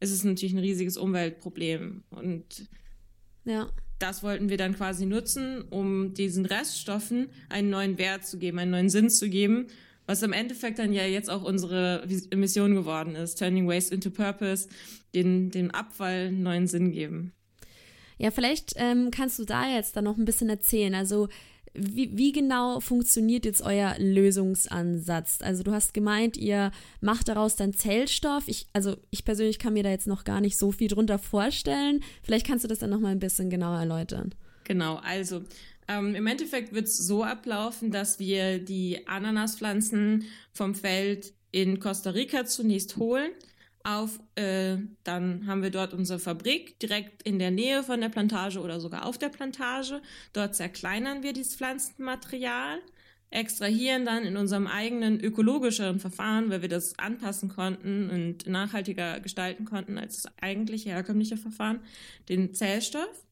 ist 0.00 0.10
es 0.10 0.24
natürlich 0.24 0.52
ein 0.54 0.58
riesiges 0.58 0.98
Umweltproblem. 0.98 2.02
Und 2.10 2.68
ja. 3.46 3.70
Das 3.98 4.22
wollten 4.22 4.48
wir 4.48 4.56
dann 4.56 4.74
quasi 4.74 5.06
nutzen, 5.06 5.62
um 5.70 6.14
diesen 6.14 6.46
Reststoffen 6.46 7.28
einen 7.48 7.70
neuen 7.70 7.98
Wert 7.98 8.26
zu 8.26 8.38
geben, 8.38 8.58
einen 8.58 8.70
neuen 8.70 8.90
Sinn 8.90 9.10
zu 9.10 9.28
geben. 9.28 9.68
Was 10.06 10.22
im 10.22 10.32
Endeffekt 10.32 10.78
dann 10.78 10.92
ja 10.92 11.04
jetzt 11.04 11.30
auch 11.30 11.42
unsere 11.42 12.06
Mission 12.34 12.74
geworden 12.74 13.16
ist, 13.16 13.38
Turning 13.38 13.66
Waste 13.66 13.94
into 13.94 14.10
Purpose, 14.10 14.68
den, 15.14 15.50
den 15.50 15.72
Abfall 15.72 16.28
einen 16.28 16.42
neuen 16.42 16.66
Sinn 16.66 16.92
geben. 16.92 17.32
Ja, 18.18 18.30
vielleicht 18.30 18.74
ähm, 18.76 19.10
kannst 19.10 19.38
du 19.38 19.44
da 19.44 19.68
jetzt 19.68 19.96
dann 19.96 20.04
noch 20.04 20.16
ein 20.16 20.24
bisschen 20.24 20.48
erzählen. 20.48 20.94
Also 20.94 21.28
wie, 21.78 22.16
wie, 22.16 22.32
genau 22.32 22.80
funktioniert 22.80 23.44
jetzt 23.44 23.62
euer 23.62 23.94
Lösungsansatz? 23.98 25.38
Also 25.42 25.62
du 25.62 25.72
hast 25.72 25.94
gemeint, 25.94 26.36
ihr 26.36 26.72
macht 27.00 27.28
daraus 27.28 27.56
dann 27.56 27.72
Zellstoff. 27.72 28.44
Ich, 28.46 28.66
also 28.72 28.96
ich 29.10 29.24
persönlich 29.24 29.58
kann 29.58 29.74
mir 29.74 29.82
da 29.82 29.90
jetzt 29.90 30.06
noch 30.06 30.24
gar 30.24 30.40
nicht 30.40 30.58
so 30.58 30.72
viel 30.72 30.88
drunter 30.88 31.18
vorstellen. 31.18 32.02
Vielleicht 32.22 32.46
kannst 32.46 32.64
du 32.64 32.68
das 32.68 32.78
dann 32.78 32.90
noch 32.90 33.00
mal 33.00 33.12
ein 33.12 33.20
bisschen 33.20 33.50
genauer 33.50 33.78
erläutern. 33.78 34.34
Genau, 34.64 34.96
also 34.96 35.42
ähm, 35.88 36.14
im 36.14 36.26
Endeffekt 36.26 36.72
wird 36.72 36.86
es 36.86 36.96
so 36.96 37.22
ablaufen, 37.22 37.90
dass 37.90 38.18
wir 38.18 38.58
die 38.58 39.06
Ananaspflanzen 39.06 40.24
vom 40.52 40.74
Feld 40.74 41.32
in 41.52 41.78
Costa 41.78 42.10
Rica 42.10 42.44
zunächst 42.44 42.96
holen 42.96 43.30
auf, 43.86 44.18
äh, 44.34 44.78
dann 45.04 45.46
haben 45.46 45.62
wir 45.62 45.70
dort 45.70 45.94
unsere 45.94 46.18
Fabrik 46.18 46.78
direkt 46.80 47.22
in 47.22 47.38
der 47.38 47.50
Nähe 47.50 47.82
von 47.82 48.00
der 48.00 48.08
Plantage 48.08 48.60
oder 48.60 48.80
sogar 48.80 49.06
auf 49.06 49.18
der 49.18 49.28
Plantage. 49.28 50.02
Dort 50.32 50.54
zerkleinern 50.56 51.22
wir 51.22 51.32
dieses 51.32 51.56
Pflanzenmaterial, 51.56 52.80
extrahieren 53.30 54.04
dann 54.04 54.24
in 54.24 54.36
unserem 54.36 54.66
eigenen 54.66 55.20
ökologischeren 55.20 56.00
Verfahren, 56.00 56.50
weil 56.50 56.62
wir 56.62 56.68
das 56.68 56.98
anpassen 56.98 57.48
konnten 57.48 58.10
und 58.10 58.46
nachhaltiger 58.46 59.20
gestalten 59.20 59.64
konnten 59.64 59.98
als 59.98 60.22
das 60.22 60.32
eigentliche 60.40 60.90
herkömmliche 60.90 61.36
Verfahren, 61.36 61.80
den 62.28 62.54
Zellstoff. 62.54 63.25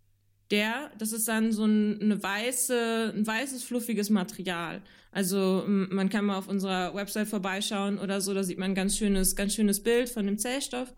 Der, 0.55 0.93
das 0.99 1.13
ist 1.13 1.27
dann 1.27 1.51
so 1.51 1.65
ein, 1.65 2.01
eine 2.01 2.23
weiße, 2.23 3.13
ein 3.17 3.27
weißes, 3.27 3.65
fluffiges 3.65 4.09
Material. 4.09 4.83
Also 5.11 5.65
man 5.67 6.09
kann 6.11 6.27
mal 6.27 6.39
auf 6.39 6.47
unserer 6.47 6.95
Website 6.95 7.27
vorbeischauen 7.27 7.99
oder 7.99 8.21
so, 8.21 8.33
da 8.35 8.45
sieht 8.45 8.59
man 8.59 8.71
ein 8.71 8.75
ganz 8.77 8.97
schönes, 8.97 9.35
ganz 9.35 9.57
schönes 9.57 9.83
Bild 9.83 10.09
von 10.09 10.27
dem 10.27 10.39
Zellstoff. 10.39 10.95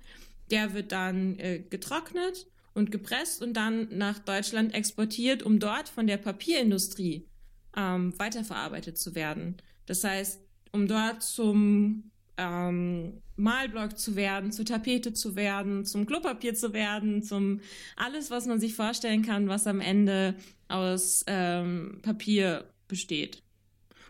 Der 0.50 0.74
wird 0.74 0.92
dann 0.92 1.38
äh, 1.38 1.60
getrocknet 1.60 2.46
und 2.74 2.90
gepresst 2.90 3.42
und 3.42 3.54
dann 3.54 3.88
nach 3.96 4.18
Deutschland 4.18 4.74
exportiert, 4.74 5.42
um 5.42 5.58
dort 5.58 5.88
von 5.88 6.06
der 6.06 6.18
Papierindustrie 6.18 7.26
ähm, 7.74 8.12
weiterverarbeitet 8.18 8.98
zu 8.98 9.14
werden. 9.14 9.56
Das 9.86 10.04
heißt, 10.04 10.38
um 10.72 10.86
dort 10.86 11.22
zum 11.22 12.10
ähm, 12.38 13.20
Malblock 13.36 13.98
zu 13.98 14.16
werden, 14.16 14.52
zur 14.52 14.64
Tapete 14.64 15.12
zu 15.12 15.36
werden, 15.36 15.84
zum 15.84 16.06
Klopapier 16.06 16.54
zu 16.54 16.72
werden, 16.72 17.22
zum 17.22 17.60
alles, 17.96 18.30
was 18.30 18.46
man 18.46 18.58
sich 18.60 18.74
vorstellen 18.74 19.20
kann, 19.22 19.48
was 19.48 19.66
am 19.66 19.80
Ende 19.80 20.36
aus 20.68 21.24
ähm, 21.26 21.98
Papier 22.02 22.64
besteht. 22.88 23.42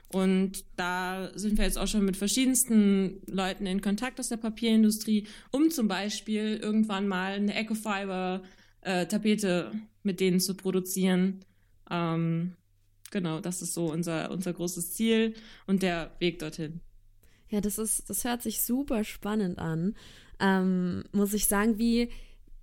Und 0.08 0.64
da 0.76 1.32
sind 1.34 1.58
wir 1.58 1.64
jetzt 1.64 1.78
auch 1.78 1.88
schon 1.88 2.04
mit 2.04 2.16
verschiedensten 2.16 3.22
Leuten 3.26 3.66
in 3.66 3.80
Kontakt 3.80 4.20
aus 4.20 4.28
der 4.28 4.36
Papierindustrie, 4.36 5.26
um 5.50 5.70
zum 5.70 5.88
Beispiel 5.88 6.60
irgendwann 6.62 7.08
mal 7.08 7.32
eine 7.32 7.54
Ecofiber-Tapete 7.54 9.72
äh, 9.72 9.76
mit 10.04 10.20
denen 10.20 10.38
zu 10.38 10.54
produzieren. 10.54 11.40
Ähm, 11.90 12.52
genau, 13.10 13.40
das 13.40 13.62
ist 13.62 13.74
so 13.74 13.90
unser, 13.90 14.30
unser 14.30 14.52
großes 14.52 14.94
Ziel 14.94 15.34
und 15.66 15.82
der 15.82 16.12
Weg 16.20 16.38
dorthin. 16.38 16.82
Ja, 17.48 17.60
das 17.60 17.78
ist, 17.78 18.10
das 18.10 18.24
hört 18.24 18.42
sich 18.42 18.62
super 18.62 19.04
spannend 19.04 19.58
an. 19.58 19.94
Ähm, 20.40 21.04
muss 21.12 21.32
ich 21.32 21.46
sagen, 21.46 21.78
wie, 21.78 22.10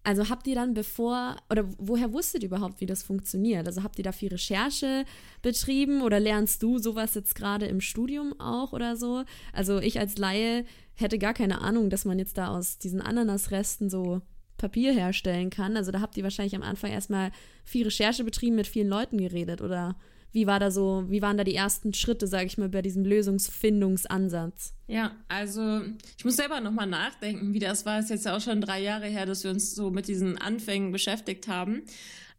also 0.04 0.30
habt 0.30 0.46
ihr 0.48 0.56
dann 0.56 0.74
bevor, 0.74 1.38
oder 1.50 1.66
woher 1.78 2.12
wusstet 2.12 2.44
ihr 2.44 2.50
überhaupt, 2.50 2.82
wie 2.82 2.86
das 2.86 3.04
funktioniert? 3.04 3.66
Also 3.66 3.84
habt 3.84 3.98
ihr 3.98 4.04
da 4.04 4.12
viel 4.12 4.30
Recherche 4.30 5.06
betrieben 5.42 6.02
oder 6.02 6.20
lernst 6.20 6.62
du 6.62 6.78
sowas 6.78 7.16
jetzt 7.16 7.36
gerade 7.36 7.66
im 7.68 7.80
Studium 7.80 8.40
auch 8.40 8.74
oder 8.74 8.98
so? 8.98 9.24
Also 9.54 9.80
ich 9.80 10.00
als 10.00 10.18
Laie 10.18 10.66
hätte 10.96 11.18
gar 11.18 11.34
keine 11.34 11.62
Ahnung, 11.62 11.90
dass 11.90 12.06
man 12.06 12.20
jetzt 12.20 12.38
da 12.38 12.50
aus 12.50 12.78
diesen 12.78 13.02
Ananasresten 13.02 13.90
so 13.90 14.22
Papier 14.58 14.94
herstellen 14.94 15.50
kann. 15.50 15.78
Also 15.78 15.92
da 15.92 16.02
habt 16.02 16.18
ihr 16.18 16.24
wahrscheinlich 16.24 16.56
am 16.56 16.64
Anfang 16.64 16.92
erstmal 16.92 17.32
viel 17.64 17.86
Recherche 17.86 18.24
betrieben, 18.24 18.56
mit 18.56 18.68
vielen 18.68 18.90
Leuten 18.90 19.18
geredet 19.18 19.62
oder 19.62 19.96
wie 20.34 20.48
war 20.48 20.60
da 20.60 20.72
so, 20.72 21.06
wie 21.08 21.22
waren 21.22 21.38
da 21.38 21.44
die 21.44 21.54
ersten 21.54 21.94
Schritte, 21.94 22.26
sage 22.26 22.48
ich 22.48 22.58
mal, 22.58 22.68
bei 22.68 22.82
diesem 22.82 23.06
Lösungsfindungsansatz? 23.06 24.74
Ja, 24.88 25.12
also 25.28 25.82
ich 26.18 26.26
muss 26.26 26.36
selber 26.36 26.60
nochmal 26.60 26.88
nachdenken, 26.88 27.54
wie 27.54 27.60
das 27.60 27.86
war. 27.86 28.00
Es 28.00 28.06
ist 28.06 28.12
jetzt 28.12 28.26
ja 28.26 28.36
auch 28.36 28.42
schon 28.42 28.60
drei 28.60 28.82
Jahre 28.82 29.06
her, 29.06 29.28
dass 29.28 29.44
wir 29.44 29.52
uns 29.52 29.76
so 29.76 29.92
mit 29.92 30.08
diesen 30.08 30.40
Anfängen 30.40 30.92
beschäftigt 30.92 31.48
haben. 31.48 31.84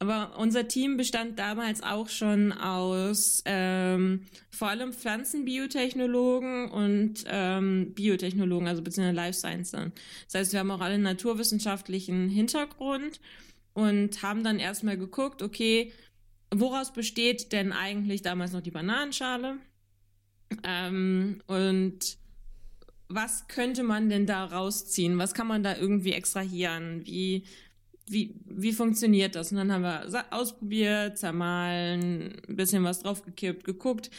Aber 0.01 0.37
unser 0.39 0.67
Team 0.67 0.97
bestand 0.97 1.39
damals 1.39 1.85
auch 1.85 2.09
schon 2.09 2.53
aus 2.53 3.43
ähm, 3.45 4.23
vor 4.51 4.69
allem 4.69 4.93
Pflanzenbiotechnologen 4.93 6.71
und 6.73 7.25
ähm, 7.29 7.93
Biotechnologen, 7.95 8.67
also 8.67 8.83
beziehungsweise 8.83 9.15
Life 9.15 9.39
Science. 9.39 9.71
Das 9.71 10.35
heißt, 10.35 10.53
wir 10.53 10.59
haben 10.61 10.73
auch 10.73 10.81
alle 10.81 10.99
naturwissenschaftlichen 10.99 12.29
Hintergrund 12.29 13.21
und 13.73 14.21
haben 14.23 14.43
dann 14.43 14.59
erstmal 14.59 14.99
geguckt, 14.99 15.43
okay, 15.43 15.93
woraus 16.61 16.93
besteht 16.93 17.53
denn 17.53 17.73
eigentlich 17.73 18.23
damals 18.23 18.53
noch 18.53 18.61
die 18.61 18.71
Bananenschale? 18.71 19.59
Ähm, 20.63 21.41
und 21.47 22.19
was 23.09 23.47
könnte 23.49 23.83
man 23.83 24.09
denn 24.09 24.27
da 24.27 24.45
rausziehen? 24.45 25.19
Was 25.19 25.35
kann 25.35 25.47
man 25.47 25.63
da 25.63 25.77
irgendwie 25.77 26.13
extrahieren? 26.13 27.03
Wie, 27.05 27.45
wie, 28.07 28.35
wie 28.47 28.73
funktioniert 28.73 29.35
das? 29.35 29.53
Und 29.53 29.59
dann 29.59 29.73
haben 29.73 29.83
wir 29.83 30.25
ausprobiert, 30.31 31.19
zermahlen, 31.19 32.35
ein 32.49 32.57
bisschen 32.57 32.85
was 32.85 33.01
draufgekippt, 33.01 33.65
geguckt. 33.65 34.11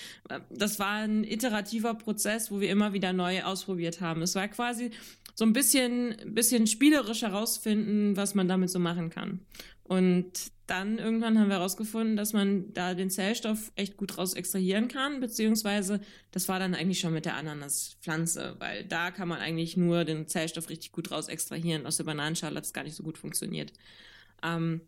Das 0.49 0.79
war 0.79 1.03
ein 1.03 1.23
iterativer 1.23 1.93
Prozess, 1.93 2.51
wo 2.51 2.59
wir 2.59 2.69
immer 2.69 2.93
wieder 2.93 3.13
neu 3.13 3.43
ausprobiert 3.43 4.01
haben. 4.01 4.21
Es 4.21 4.35
war 4.35 4.47
quasi 4.47 4.91
so 5.35 5.45
ein 5.45 5.53
bisschen, 5.53 6.15
bisschen 6.27 6.65
spielerisch 6.65 7.23
herausfinden, 7.23 8.15
was 8.15 8.35
man 8.35 8.47
damit 8.47 8.69
so 8.69 8.79
machen 8.79 9.09
kann. 9.09 9.41
Und 9.83 10.54
dann 10.67 10.97
irgendwann 10.97 11.37
haben 11.39 11.49
wir 11.49 11.57
herausgefunden, 11.57 12.15
dass 12.15 12.33
man 12.33 12.73
da 12.73 12.95
den 12.95 13.09
Zellstoff 13.09 13.71
echt 13.75 13.97
gut 13.97 14.17
raus 14.17 14.33
extrahieren 14.33 14.87
kann, 14.87 15.19
beziehungsweise 15.19 16.01
das 16.31 16.47
war 16.47 16.59
dann 16.59 16.73
eigentlich 16.73 16.99
schon 16.99 17.13
mit 17.13 17.25
der 17.25 17.35
Ananaspflanze, 17.35 18.55
weil 18.59 18.83
da 18.85 19.11
kann 19.11 19.27
man 19.27 19.39
eigentlich 19.39 19.77
nur 19.77 20.05
den 20.05 20.27
Zellstoff 20.27 20.69
richtig 20.69 20.91
gut 20.91 21.11
raus 21.11 21.27
extrahieren. 21.27 21.85
Aus 21.85 21.97
der 21.97 22.05
Bananenschale 22.05 22.55
hat 22.55 22.65
es 22.65 22.73
gar 22.73 22.83
nicht 22.83 22.95
so 22.95 23.03
gut 23.03 23.17
funktioniert. 23.17 23.73
Ähm, 24.43 24.81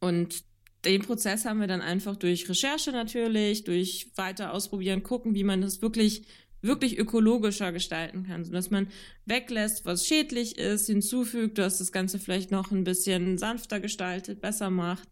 und 0.00 0.44
den 0.84 1.02
Prozess 1.02 1.44
haben 1.44 1.60
wir 1.60 1.66
dann 1.66 1.82
einfach 1.82 2.16
durch 2.16 2.48
Recherche 2.48 2.92
natürlich, 2.92 3.64
durch 3.64 4.10
weiter 4.14 4.54
ausprobieren, 4.54 5.02
gucken, 5.02 5.34
wie 5.34 5.44
man 5.44 5.60
das 5.60 5.82
wirklich 5.82 6.26
wirklich 6.60 6.98
ökologischer 6.98 7.72
gestalten 7.72 8.24
kann, 8.24 8.44
sodass 8.44 8.70
man 8.70 8.88
weglässt, 9.24 9.84
was 9.84 10.06
schädlich 10.06 10.58
ist, 10.58 10.86
hinzufügt, 10.86 11.58
dass 11.58 11.78
das 11.78 11.92
Ganze 11.92 12.18
vielleicht 12.18 12.50
noch 12.50 12.70
ein 12.70 12.84
bisschen 12.84 13.38
sanfter 13.38 13.80
gestaltet, 13.80 14.40
besser 14.40 14.70
macht 14.70 15.08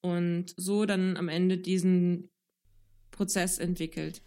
und 0.00 0.54
so 0.56 0.86
dann 0.86 1.16
am 1.16 1.28
Ende 1.28 1.58
diesen 1.58 2.30
Prozess 3.10 3.58
entwickelt. 3.58 4.22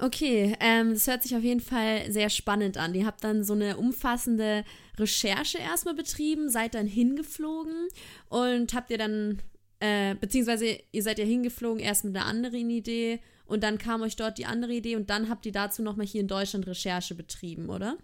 Okay, 0.00 0.56
ähm, 0.58 0.90
das 0.90 1.06
hört 1.06 1.22
sich 1.22 1.36
auf 1.36 1.42
jeden 1.44 1.60
Fall 1.60 2.10
sehr 2.10 2.28
spannend 2.28 2.76
an. 2.78 2.94
Ihr 2.94 3.06
habt 3.06 3.22
dann 3.22 3.44
so 3.44 3.52
eine 3.52 3.76
umfassende 3.76 4.64
Recherche 4.98 5.58
erstmal 5.58 5.94
betrieben, 5.94 6.48
seid 6.48 6.74
dann 6.74 6.88
hingeflogen 6.88 7.88
und 8.28 8.74
habt 8.74 8.90
ihr 8.90 8.98
dann, 8.98 9.40
äh, 9.78 10.16
beziehungsweise 10.16 10.80
ihr 10.90 11.02
seid 11.02 11.20
ja 11.20 11.24
hingeflogen 11.24 11.80
erst 11.80 12.04
mit 12.04 12.16
einer 12.16 12.26
anderen 12.26 12.70
Idee 12.70 13.20
und 13.46 13.62
dann 13.62 13.78
kam 13.78 14.02
euch 14.02 14.16
dort 14.16 14.38
die 14.38 14.46
andere 14.46 14.72
Idee 14.72 14.96
und 14.96 15.10
dann 15.10 15.28
habt 15.28 15.46
ihr 15.46 15.52
dazu 15.52 15.82
nochmal 15.82 16.06
hier 16.06 16.20
in 16.20 16.28
Deutschland 16.28 16.66
Recherche 16.66 17.14
betrieben, 17.14 17.68
oder? 17.68 17.96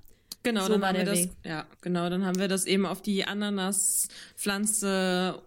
Genau, 0.43 0.67
so 0.67 0.73
dann 0.73 0.85
haben 0.85 0.97
wir 0.97 1.05
das, 1.05 1.29
ja, 1.45 1.67
genau, 1.83 2.09
dann 2.09 2.25
haben 2.25 2.39
wir 2.39 2.49
das 2.49 2.65
eben 2.65 2.87
auf 2.87 3.03
die 3.03 3.25
Ananaspflanze 3.25 5.43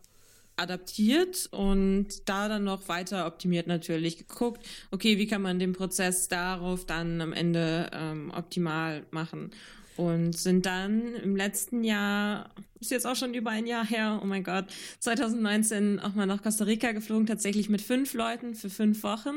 adaptiert 0.56 1.50
und 1.52 2.10
da 2.26 2.48
dann 2.48 2.64
noch 2.64 2.88
weiter 2.88 3.26
optimiert 3.26 3.66
natürlich 3.66 4.20
geguckt, 4.20 4.64
okay, 4.92 5.18
wie 5.18 5.26
kann 5.26 5.42
man 5.42 5.58
den 5.58 5.74
Prozess 5.74 6.28
darauf 6.28 6.86
dann 6.86 7.22
am 7.22 7.34
Ende 7.34 7.90
ähm, 7.92 8.32
optimal 8.36 9.04
machen 9.10 9.50
und 9.98 10.34
sind 10.34 10.66
dann 10.66 11.16
im 11.16 11.36
letzten 11.36 11.84
Jahr, 11.84 12.50
ist 12.80 12.92
jetzt 12.92 13.06
auch 13.06 13.16
schon 13.16 13.34
über 13.34 13.52
ein 13.52 13.68
Jahr 13.68 13.86
her, 13.86 14.20
oh 14.22 14.26
mein 14.26 14.44
Gott, 14.44 14.66
2019 15.00 16.00
auch 16.00 16.14
mal 16.16 16.26
nach 16.26 16.42
Costa 16.42 16.66
Rica 16.66 16.92
geflogen, 16.92 17.28
tatsächlich 17.28 17.70
mit 17.70 17.82
fünf 17.82 18.14
Leuten 18.14 18.56
für 18.56 18.70
fünf 18.70 19.04
Wochen. 19.04 19.36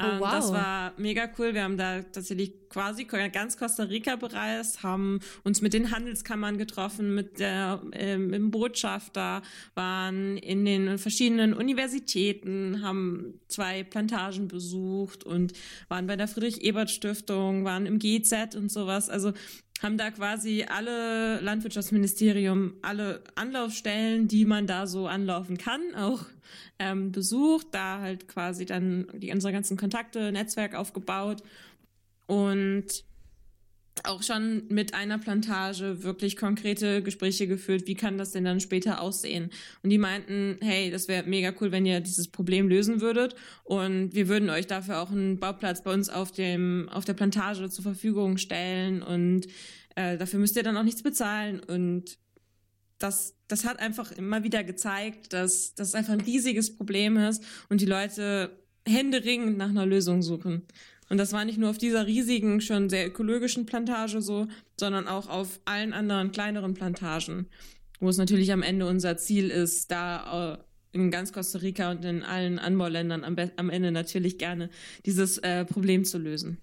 Oh, 0.00 0.04
ähm, 0.04 0.20
wow. 0.20 0.30
Das 0.30 0.52
war 0.52 0.92
mega 0.96 1.28
cool. 1.38 1.54
Wir 1.54 1.62
haben 1.62 1.76
da 1.76 2.02
tatsächlich 2.02 2.52
quasi 2.70 3.04
ganz 3.04 3.58
Costa 3.58 3.82
Rica 3.82 4.16
bereist, 4.16 4.82
haben 4.82 5.20
uns 5.42 5.60
mit 5.60 5.74
den 5.74 5.90
Handelskammern 5.90 6.56
getroffen, 6.56 7.14
mit, 7.14 7.38
der, 7.40 7.82
äh, 7.92 8.16
mit 8.16 8.34
dem 8.34 8.50
Botschafter, 8.50 9.42
waren 9.74 10.38
in 10.38 10.64
den 10.64 10.98
verschiedenen 10.98 11.52
Universitäten, 11.52 12.82
haben 12.82 13.40
zwei 13.48 13.82
Plantagen 13.82 14.48
besucht 14.48 15.24
und 15.24 15.52
waren 15.88 16.06
bei 16.06 16.16
der 16.16 16.28
Friedrich-Ebert-Stiftung, 16.28 17.64
waren 17.64 17.86
im 17.86 17.98
GZ 17.98 18.54
und 18.54 18.70
sowas. 18.70 19.10
Also 19.10 19.32
haben 19.82 19.98
da 19.98 20.10
quasi 20.10 20.64
alle 20.68 21.40
Landwirtschaftsministerium, 21.40 22.74
alle 22.82 23.22
Anlaufstellen, 23.34 24.28
die 24.28 24.44
man 24.44 24.66
da 24.66 24.86
so 24.86 25.06
anlaufen 25.08 25.58
kann, 25.58 25.80
auch 25.96 26.24
ähm, 26.78 27.12
besucht, 27.12 27.68
da 27.72 28.00
halt 28.00 28.28
quasi 28.28 28.66
dann 28.66 29.06
die 29.14 29.32
unsere 29.32 29.52
ganzen 29.52 29.76
Kontakte, 29.76 30.32
Netzwerk 30.32 30.74
aufgebaut 30.74 31.42
und 32.26 33.04
auch 34.04 34.22
schon 34.22 34.62
mit 34.68 34.94
einer 34.94 35.18
Plantage 35.18 36.02
wirklich 36.02 36.36
konkrete 36.36 37.02
Gespräche 37.02 37.46
geführt, 37.46 37.86
wie 37.86 37.94
kann 37.94 38.18
das 38.18 38.32
denn 38.32 38.44
dann 38.44 38.60
später 38.60 39.00
aussehen? 39.00 39.50
Und 39.82 39.90
die 39.90 39.98
meinten, 39.98 40.56
hey, 40.60 40.90
das 40.90 41.08
wäre 41.08 41.28
mega 41.28 41.52
cool, 41.60 41.72
wenn 41.72 41.86
ihr 41.86 42.00
dieses 42.00 42.28
Problem 42.28 42.68
lösen 42.68 43.00
würdet. 43.00 43.34
Und 43.64 44.14
wir 44.14 44.28
würden 44.28 44.50
euch 44.50 44.66
dafür 44.66 45.00
auch 45.00 45.10
einen 45.10 45.38
Bauplatz 45.38 45.82
bei 45.82 45.92
uns 45.92 46.08
auf 46.08 46.32
dem 46.32 46.88
auf 46.90 47.04
der 47.04 47.14
Plantage 47.14 47.68
zur 47.68 47.82
Verfügung 47.82 48.38
stellen. 48.38 49.02
Und 49.02 49.46
äh, 49.96 50.16
dafür 50.16 50.38
müsst 50.38 50.56
ihr 50.56 50.62
dann 50.62 50.76
auch 50.76 50.84
nichts 50.84 51.02
bezahlen. 51.02 51.60
Und 51.60 52.18
das, 53.00 53.34
das 53.48 53.64
hat 53.64 53.80
einfach 53.80 54.12
immer 54.12 54.44
wieder 54.44 54.62
gezeigt, 54.62 55.32
dass 55.32 55.74
das 55.74 55.94
einfach 55.94 56.12
ein 56.12 56.20
riesiges 56.20 56.76
Problem 56.76 57.16
ist 57.16 57.42
und 57.68 57.80
die 57.80 57.86
Leute 57.86 58.50
händeringend 58.86 59.58
nach 59.58 59.70
einer 59.70 59.86
Lösung 59.86 60.22
suchen. 60.22 60.62
Und 61.08 61.18
das 61.18 61.32
war 61.32 61.44
nicht 61.44 61.58
nur 61.58 61.70
auf 61.70 61.78
dieser 61.78 62.06
riesigen, 62.06 62.60
schon 62.60 62.88
sehr 62.88 63.08
ökologischen 63.08 63.66
Plantage 63.66 64.22
so, 64.22 64.46
sondern 64.78 65.08
auch 65.08 65.28
auf 65.28 65.58
allen 65.64 65.92
anderen 65.92 66.30
kleineren 66.30 66.74
Plantagen, 66.74 67.48
wo 67.98 68.08
es 68.08 68.16
natürlich 68.16 68.52
am 68.52 68.62
Ende 68.62 68.86
unser 68.86 69.16
Ziel 69.16 69.50
ist, 69.50 69.90
da 69.90 70.54
äh, 70.54 70.58
in 70.92 71.10
ganz 71.10 71.32
Costa 71.32 71.58
Rica 71.58 71.90
und 71.90 72.04
in 72.04 72.22
allen 72.22 72.58
Anbauländern 72.58 73.24
am, 73.24 73.36
am 73.56 73.70
Ende 73.70 73.90
natürlich 73.92 74.38
gerne 74.38 74.70
dieses 75.04 75.38
äh, 75.38 75.64
Problem 75.64 76.04
zu 76.04 76.18
lösen. 76.18 76.58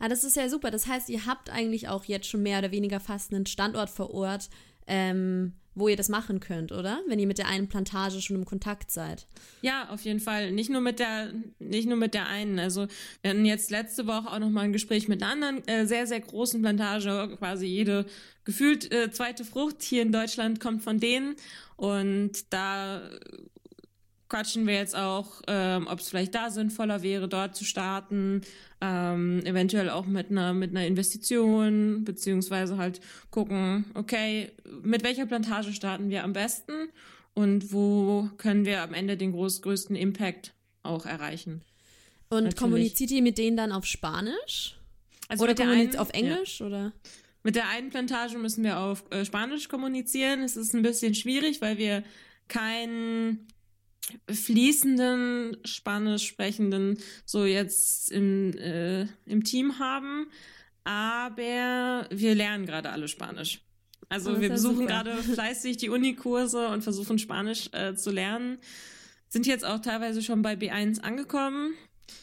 Ah, 0.00 0.08
das 0.08 0.24
ist 0.24 0.36
ja 0.36 0.48
super. 0.48 0.70
Das 0.70 0.86
heißt, 0.86 1.08
ihr 1.08 1.26
habt 1.26 1.50
eigentlich 1.50 1.88
auch 1.88 2.04
jetzt 2.04 2.26
schon 2.26 2.42
mehr 2.42 2.58
oder 2.58 2.72
weniger 2.72 3.00
fast 3.00 3.32
einen 3.32 3.46
Standort 3.46 3.90
vor 3.90 4.12
Ort, 4.12 4.50
ähm, 4.86 5.52
wo 5.74 5.88
ihr 5.88 5.96
das 5.96 6.08
machen 6.08 6.40
könnt, 6.40 6.72
oder? 6.72 7.00
Wenn 7.08 7.18
ihr 7.18 7.26
mit 7.26 7.38
der 7.38 7.48
einen 7.48 7.68
Plantage 7.68 8.20
schon 8.20 8.36
im 8.36 8.44
Kontakt 8.44 8.90
seid. 8.90 9.26
Ja, 9.62 9.88
auf 9.90 10.02
jeden 10.02 10.20
Fall. 10.20 10.52
Nicht 10.52 10.70
nur 10.70 10.80
mit 10.80 10.98
der, 10.98 11.32
nicht 11.58 11.88
nur 11.88 11.96
mit 11.96 12.14
der 12.14 12.28
einen. 12.28 12.58
Also 12.58 12.86
wir 13.22 13.30
hatten 13.30 13.44
jetzt 13.44 13.70
letzte 13.70 14.06
Woche 14.06 14.30
auch 14.30 14.38
noch 14.38 14.50
mal 14.50 14.62
ein 14.62 14.72
Gespräch 14.72 15.08
mit 15.08 15.22
einer 15.22 15.32
anderen 15.32 15.66
äh, 15.68 15.86
sehr, 15.86 16.06
sehr 16.06 16.20
großen 16.20 16.60
Plantage. 16.62 17.36
Quasi 17.38 17.66
jede 17.66 18.06
gefühlt 18.44 18.92
äh, 18.92 19.10
zweite 19.10 19.44
Frucht 19.44 19.82
hier 19.82 20.02
in 20.02 20.12
Deutschland 20.12 20.60
kommt 20.60 20.82
von 20.82 21.00
denen. 21.00 21.36
Und 21.76 22.52
da 22.52 23.02
quatschen 24.34 24.66
wir 24.66 24.74
jetzt 24.74 24.96
auch, 24.96 25.42
ähm, 25.46 25.86
ob 25.86 26.00
es 26.00 26.08
vielleicht 26.08 26.34
da 26.34 26.50
sinnvoller 26.50 27.04
wäre, 27.04 27.28
dort 27.28 27.54
zu 27.54 27.64
starten, 27.64 28.40
ähm, 28.80 29.40
eventuell 29.46 29.90
auch 29.90 30.06
mit 30.06 30.32
einer 30.32 30.52
mit 30.52 30.70
einer 30.70 30.84
Investition 30.84 32.02
beziehungsweise 32.04 32.76
halt 32.76 33.00
gucken, 33.30 33.84
okay, 33.94 34.50
mit 34.82 35.04
welcher 35.04 35.26
Plantage 35.26 35.72
starten 35.72 36.10
wir 36.10 36.24
am 36.24 36.32
besten 36.32 36.72
und 37.34 37.72
wo 37.72 38.28
können 38.36 38.64
wir 38.64 38.82
am 38.82 38.92
Ende 38.92 39.16
den 39.16 39.30
groß, 39.30 39.62
größten 39.62 39.94
Impact 39.94 40.52
auch 40.82 41.06
erreichen. 41.06 41.62
Und 42.28 42.38
Natürlich. 42.38 42.56
kommuniziert 42.56 43.12
ihr 43.12 43.22
mit 43.22 43.38
denen 43.38 43.56
dann 43.56 43.70
auf 43.70 43.86
Spanisch? 43.86 44.80
Also 45.28 45.44
oder 45.44 45.56
einen, 45.62 45.96
auf 45.96 46.10
Englisch 46.10 46.58
ja. 46.58 46.66
oder? 46.66 46.92
Mit 47.44 47.54
der 47.54 47.68
einen 47.68 47.90
Plantage 47.90 48.36
müssen 48.38 48.64
wir 48.64 48.80
auf 48.80 49.04
äh, 49.12 49.24
Spanisch 49.24 49.68
kommunizieren. 49.68 50.42
Es 50.42 50.56
ist 50.56 50.74
ein 50.74 50.82
bisschen 50.82 51.14
schwierig, 51.14 51.60
weil 51.60 51.78
wir 51.78 52.02
kein 52.48 53.46
fließenden 54.30 55.58
Spanisch 55.64 56.26
sprechenden 56.26 56.98
so 57.24 57.44
jetzt 57.44 58.12
im, 58.12 58.56
äh, 58.56 59.06
im 59.26 59.44
Team 59.44 59.78
haben. 59.78 60.26
Aber 60.84 62.06
wir 62.10 62.34
lernen 62.34 62.66
gerade 62.66 62.90
alle 62.90 63.08
Spanisch. 63.08 63.62
Also 64.08 64.32
oh, 64.32 64.40
wir 64.40 64.50
besuchen 64.50 64.86
gerade 64.86 65.16
fleißig 65.22 65.78
die 65.78 65.88
Unikurse 65.88 66.68
und 66.68 66.82
versuchen 66.82 67.18
Spanisch 67.18 67.70
äh, 67.72 67.94
zu 67.94 68.10
lernen. 68.10 68.58
Sind 69.28 69.46
jetzt 69.46 69.64
auch 69.64 69.80
teilweise 69.80 70.22
schon 70.22 70.42
bei 70.42 70.54
B1 70.54 71.00
angekommen. 71.00 71.74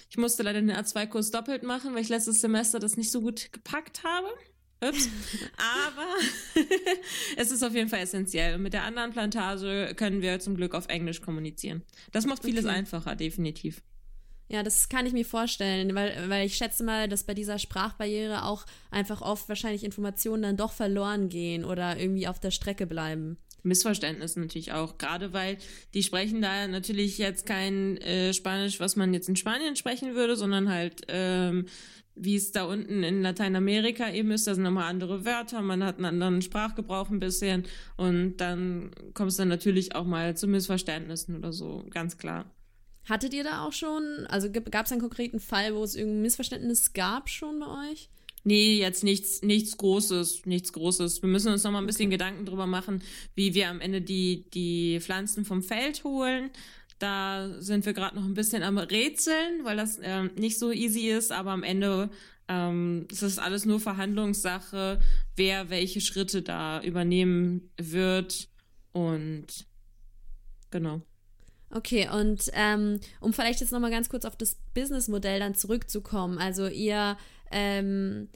Ich 0.09 0.17
musste 0.17 0.43
leider 0.43 0.61
den 0.61 0.71
A2-Kurs 0.71 1.31
doppelt 1.31 1.63
machen, 1.63 1.93
weil 1.93 2.01
ich 2.01 2.09
letztes 2.09 2.41
Semester 2.41 2.79
das 2.79 2.97
nicht 2.97 3.11
so 3.11 3.21
gut 3.21 3.51
gepackt 3.51 4.03
habe. 4.03 4.27
Ups. 4.81 5.09
Aber 5.57 6.07
es 7.37 7.51
ist 7.51 7.63
auf 7.63 7.73
jeden 7.73 7.89
Fall 7.89 7.99
essentiell. 7.99 8.55
Und 8.55 8.63
mit 8.63 8.73
der 8.73 8.83
anderen 8.83 9.11
Plantage 9.11 9.93
können 9.95 10.21
wir 10.21 10.39
zum 10.39 10.55
Glück 10.55 10.73
auf 10.73 10.87
Englisch 10.87 11.21
kommunizieren. 11.21 11.83
Das 12.11 12.25
macht 12.25 12.43
vieles 12.43 12.65
okay. 12.65 12.75
einfacher, 12.75 13.15
definitiv. 13.15 13.81
Ja, 14.49 14.63
das 14.63 14.89
kann 14.89 15.05
ich 15.05 15.13
mir 15.13 15.23
vorstellen, 15.23 15.95
weil, 15.95 16.27
weil 16.27 16.45
ich 16.45 16.57
schätze 16.57 16.83
mal, 16.83 17.07
dass 17.07 17.23
bei 17.23 17.33
dieser 17.33 17.57
Sprachbarriere 17.57 18.43
auch 18.43 18.65
einfach 18.89 19.21
oft 19.21 19.47
wahrscheinlich 19.47 19.85
Informationen 19.85 20.43
dann 20.43 20.57
doch 20.57 20.73
verloren 20.73 21.29
gehen 21.29 21.63
oder 21.63 21.97
irgendwie 21.97 22.27
auf 22.27 22.37
der 22.37 22.51
Strecke 22.51 22.85
bleiben. 22.85 23.37
Missverständnis 23.63 24.35
natürlich 24.35 24.73
auch, 24.73 24.97
gerade 24.97 25.31
weil 25.31 25.57
die 25.93 26.03
sprechen 26.03 26.41
da 26.41 26.67
natürlich 26.67 27.17
jetzt 27.17 27.45
kein 27.45 27.97
äh, 27.97 28.33
Spanisch, 28.33 28.79
was 28.79 28.97
man 28.97 29.13
jetzt 29.13 29.29
in 29.29 29.35
Spanien 29.35 29.75
sprechen 29.75 30.15
würde, 30.15 30.35
sondern 30.35 30.69
halt 30.69 31.03
ähm, 31.07 31.67
wie 32.15 32.35
es 32.35 32.51
da 32.51 32.65
unten 32.65 33.03
in 33.03 33.21
Lateinamerika 33.21 34.11
eben 34.11 34.31
ist, 34.31 34.47
da 34.47 34.55
sind 34.55 34.63
nochmal 34.63 34.89
andere 34.89 35.25
Wörter, 35.25 35.61
man 35.61 35.83
hat 35.83 35.97
einen 35.97 36.05
anderen 36.05 36.41
Sprachgebrauch 36.41 37.09
ein 37.09 37.19
bisschen 37.19 37.65
und 37.97 38.37
dann 38.37 38.91
kommt 39.13 39.31
es 39.31 39.37
dann 39.37 39.47
natürlich 39.47 39.95
auch 39.95 40.05
mal 40.05 40.35
zu 40.35 40.47
Missverständnissen 40.47 41.37
oder 41.37 41.53
so, 41.53 41.85
ganz 41.89 42.17
klar. 42.17 42.45
Hattet 43.09 43.33
ihr 43.33 43.43
da 43.43 43.65
auch 43.65 43.73
schon, 43.73 44.25
also 44.27 44.51
gab 44.51 44.85
es 44.85 44.91
einen 44.91 45.01
konkreten 45.01 45.39
Fall, 45.39 45.73
wo 45.75 45.83
es 45.83 45.95
irgendein 45.95 46.21
Missverständnis 46.21 46.93
gab 46.93 47.29
schon 47.29 47.59
bei 47.59 47.91
euch? 47.91 48.09
Nee, 48.43 48.79
jetzt 48.79 49.03
nichts, 49.03 49.43
nichts 49.43 49.77
Großes, 49.77 50.45
nichts 50.45 50.73
Großes. 50.73 51.21
Wir 51.21 51.29
müssen 51.29 51.51
uns 51.51 51.63
noch 51.63 51.71
mal 51.71 51.77
ein 51.77 51.85
bisschen 51.85 52.07
okay. 52.07 52.17
Gedanken 52.17 52.45
drüber 52.45 52.65
machen, 52.65 53.03
wie 53.35 53.53
wir 53.53 53.69
am 53.69 53.81
Ende 53.81 54.01
die, 54.01 54.49
die 54.51 54.99
Pflanzen 54.99 55.45
vom 55.45 55.61
Feld 55.61 56.03
holen. 56.03 56.49
Da 57.01 57.49
sind 57.57 57.85
wir 57.87 57.93
gerade 57.93 58.15
noch 58.15 58.25
ein 58.25 58.35
bisschen 58.35 58.61
am 58.61 58.77
Rätseln, 58.77 59.63
weil 59.63 59.75
das 59.75 59.97
äh, 59.97 60.23
nicht 60.35 60.59
so 60.59 60.71
easy 60.71 61.09
ist, 61.09 61.31
aber 61.31 61.49
am 61.49 61.63
Ende 61.63 62.11
ähm, 62.47 63.07
es 63.11 63.23
ist 63.23 63.39
alles 63.39 63.65
nur 63.65 63.79
Verhandlungssache, 63.79 64.99
wer 65.35 65.69
welche 65.69 65.99
Schritte 65.99 66.41
da 66.41 66.81
übernehmen 66.81 67.71
wird. 67.77 68.49
Und 68.91 69.47
genau. 70.69 71.01
Okay, 71.71 72.07
und 72.09 72.51
ähm, 72.53 72.99
um 73.19 73.33
vielleicht 73.33 73.61
jetzt 73.61 73.71
nochmal 73.71 73.89
ganz 73.89 74.09
kurz 74.09 74.25
auf 74.25 74.35
das 74.35 74.57
Businessmodell 74.73 75.39
dann 75.39 75.55
zurückzukommen. 75.55 76.37
Also 76.37 76.67
ihr 76.67 77.17
ähm, 77.49 78.27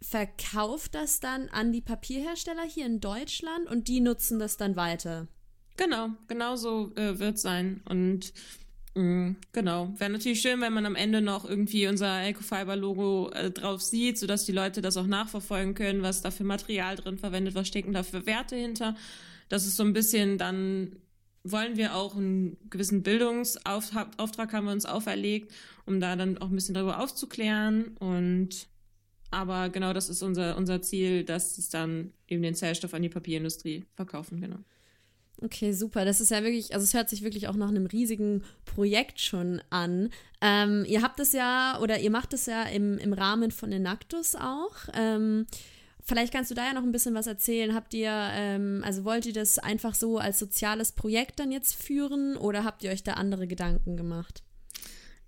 verkauft 0.00 0.94
das 0.94 1.20
dann 1.20 1.48
an 1.50 1.70
die 1.70 1.82
Papierhersteller 1.82 2.64
hier 2.64 2.86
in 2.86 3.00
Deutschland 3.00 3.68
und 3.70 3.86
die 3.86 4.00
nutzen 4.00 4.40
das 4.40 4.56
dann 4.56 4.74
weiter. 4.74 5.28
Genau, 5.78 6.10
genau 6.26 6.56
so 6.56 6.90
äh, 6.96 7.18
wird 7.20 7.38
sein. 7.38 7.80
Und 7.88 8.34
mh, 8.94 9.02
mm, 9.02 9.36
genau, 9.52 9.94
wäre 9.96 10.10
natürlich 10.10 10.42
schön, 10.42 10.60
wenn 10.60 10.72
man 10.72 10.84
am 10.84 10.96
Ende 10.96 11.22
noch 11.22 11.48
irgendwie 11.48 11.86
unser 11.86 12.22
Ecofiber-Logo 12.24 13.30
äh, 13.30 13.50
drauf 13.52 13.80
sieht, 13.80 14.18
sodass 14.18 14.44
die 14.44 14.52
Leute 14.52 14.82
das 14.82 14.96
auch 14.96 15.06
nachverfolgen 15.06 15.74
können, 15.74 16.02
was 16.02 16.20
da 16.20 16.32
für 16.32 16.44
Material 16.44 16.96
drin 16.96 17.16
verwendet, 17.16 17.54
was 17.54 17.68
stecken 17.68 17.92
da 17.92 18.02
für 18.02 18.26
Werte 18.26 18.56
hinter. 18.56 18.96
Das 19.48 19.66
ist 19.66 19.76
so 19.76 19.84
ein 19.84 19.92
bisschen 19.92 20.36
dann 20.36 20.96
wollen 21.44 21.76
wir 21.76 21.94
auch 21.94 22.16
einen 22.16 22.58
gewissen 22.68 23.02
Bildungsauftrag 23.02 24.52
haben 24.52 24.66
wir 24.66 24.72
uns 24.72 24.84
auferlegt, 24.84 25.52
um 25.86 26.00
da 26.00 26.16
dann 26.16 26.36
auch 26.38 26.48
ein 26.48 26.54
bisschen 26.54 26.74
darüber 26.74 27.00
aufzuklären 27.00 27.96
und 27.98 28.68
aber 29.30 29.68
genau 29.68 29.92
das 29.92 30.08
ist 30.08 30.22
unser, 30.22 30.56
unser 30.56 30.82
Ziel, 30.82 31.22
dass 31.22 31.56
es 31.56 31.68
dann 31.68 32.12
eben 32.26 32.42
den 32.42 32.54
Zellstoff 32.54 32.94
an 32.94 33.02
die 33.02 33.08
Papierindustrie 33.08 33.84
verkaufen, 33.94 34.40
genau. 34.40 34.58
Okay, 35.40 35.72
super. 35.72 36.04
Das 36.04 36.20
ist 36.20 36.30
ja 36.30 36.42
wirklich, 36.42 36.74
also 36.74 36.82
es 36.82 36.94
hört 36.94 37.08
sich 37.08 37.22
wirklich 37.22 37.46
auch 37.46 37.54
nach 37.54 37.68
einem 37.68 37.86
riesigen 37.86 38.42
Projekt 38.64 39.20
schon 39.20 39.62
an. 39.70 40.10
Ähm, 40.40 40.84
ihr 40.88 41.02
habt 41.02 41.20
es 41.20 41.32
ja, 41.32 41.78
oder 41.80 42.00
ihr 42.00 42.10
macht 42.10 42.32
es 42.32 42.46
ja 42.46 42.64
im, 42.64 42.98
im 42.98 43.12
Rahmen 43.12 43.52
von 43.52 43.70
Enactus 43.70 44.34
auch. 44.34 44.74
Ähm, 44.94 45.46
vielleicht 46.02 46.32
kannst 46.32 46.50
du 46.50 46.56
da 46.56 46.66
ja 46.66 46.72
noch 46.72 46.82
ein 46.82 46.90
bisschen 46.90 47.14
was 47.14 47.28
erzählen. 47.28 47.72
Habt 47.72 47.94
ihr, 47.94 48.10
ähm, 48.10 48.82
also 48.84 49.04
wollt 49.04 49.26
ihr 49.26 49.32
das 49.32 49.58
einfach 49.60 49.94
so 49.94 50.18
als 50.18 50.40
soziales 50.40 50.90
Projekt 50.92 51.38
dann 51.38 51.52
jetzt 51.52 51.74
führen 51.74 52.36
oder 52.36 52.64
habt 52.64 52.82
ihr 52.82 52.90
euch 52.90 53.04
da 53.04 53.12
andere 53.12 53.46
Gedanken 53.46 53.96
gemacht? 53.96 54.42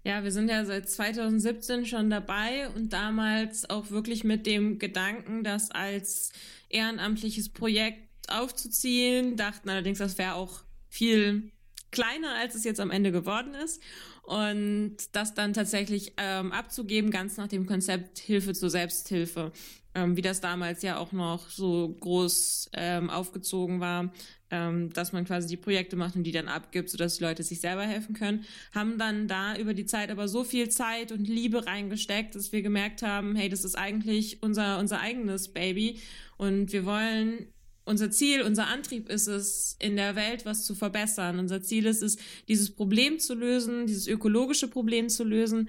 Ja, 0.03 0.25
wir 0.25 0.33
sind 0.33 0.49
ja 0.49 0.65
seit 0.65 0.89
2017 0.89 1.85
schon 1.85 2.11
dabei 2.11 2.69
und 2.71 2.93
damals 2.93 3.69
auch 3.69 3.91
wirklich 3.91 4.25
mit 4.25 4.47
dem 4.47 4.79
Gedanken, 4.79 5.45
das 5.45 5.71
als 5.71 6.33
ehrenamtliches 6.71 7.51
Projekt 7.51 8.10
aufzuziehen, 8.31 9.37
dachten 9.37 9.69
allerdings, 9.69 9.99
das 9.99 10.19
wäre 10.19 10.35
auch 10.35 10.63
viel 10.89 11.53
kleiner, 11.91 12.35
als 12.37 12.55
es 12.55 12.65
jetzt 12.65 12.81
am 12.81 12.91
Ende 12.91 13.13
geworden 13.13 13.55
ist. 13.55 13.83
Und 14.23 14.97
das 15.13 15.35
dann 15.35 15.53
tatsächlich 15.53 16.13
ähm, 16.17 16.53
abzugeben, 16.53 17.11
ganz 17.11 17.37
nach 17.37 17.49
dem 17.49 17.67
Konzept 17.67 18.19
Hilfe 18.19 18.55
zur 18.55 18.71
Selbsthilfe. 18.71 19.53
Ähm, 19.93 20.17
wie 20.17 20.23
das 20.23 20.41
damals 20.41 20.83
ja 20.83 20.99
auch 20.99 21.11
noch 21.11 21.51
so 21.51 21.97
groß 21.99 22.71
ähm, 22.75 23.11
aufgezogen 23.11 23.81
war, 23.81 24.13
ähm, 24.53 24.93
dass 24.93 25.13
man 25.13 25.25
quasi 25.25 25.49
die 25.49 25.57
Projekte 25.57 25.97
macht 25.97 26.15
und 26.15 26.23
die 26.23 26.31
dann 26.31 26.47
abgibt, 26.47 26.91
sodass 26.91 27.17
die 27.17 27.25
Leute 27.25 27.43
sich 27.43 27.61
selber 27.61 27.83
helfen 27.83 28.15
können, 28.15 28.45
haben 28.73 28.99
dann 28.99 29.27
da 29.27 29.57
über 29.57 29.75
die 29.75 29.87
Zeit 29.87 30.11
aber 30.11 30.29
so 30.29 30.45
viel 30.45 30.69
Zeit 30.69 31.11
und 31.11 31.27
Liebe 31.27 31.67
reingesteckt, 31.67 32.37
dass 32.37 32.53
wir 32.53 32.63
gemerkt 32.63 33.03
haben, 33.03 33.35
hey, 33.35 33.49
das 33.49 33.65
ist 33.65 33.77
eigentlich 33.77 34.45
unser, 34.45 34.79
unser 34.79 35.01
eigenes 35.01 35.53
Baby. 35.53 35.99
Und 36.37 36.73
wir 36.73 36.85
wollen 36.85 37.49
unser 37.85 38.11
Ziel, 38.11 38.43
unser 38.43 38.67
Antrieb 38.67 39.09
ist 39.09 39.27
es, 39.27 39.77
in 39.79 39.97
der 39.97 40.15
Welt 40.17 40.45
was 40.45 40.65
zu 40.65 40.75
verbessern. 40.75 41.39
Unser 41.39 41.63
Ziel 41.63 41.87
ist 41.87 42.03
es, 42.03 42.19
dieses 42.49 42.71
Problem 42.71 43.19
zu 43.19 43.35
lösen, 43.35 43.87
dieses 43.87 44.07
ökologische 44.07 44.69
Problem 44.69 45.09
zu 45.09 45.25
lösen. 45.25 45.69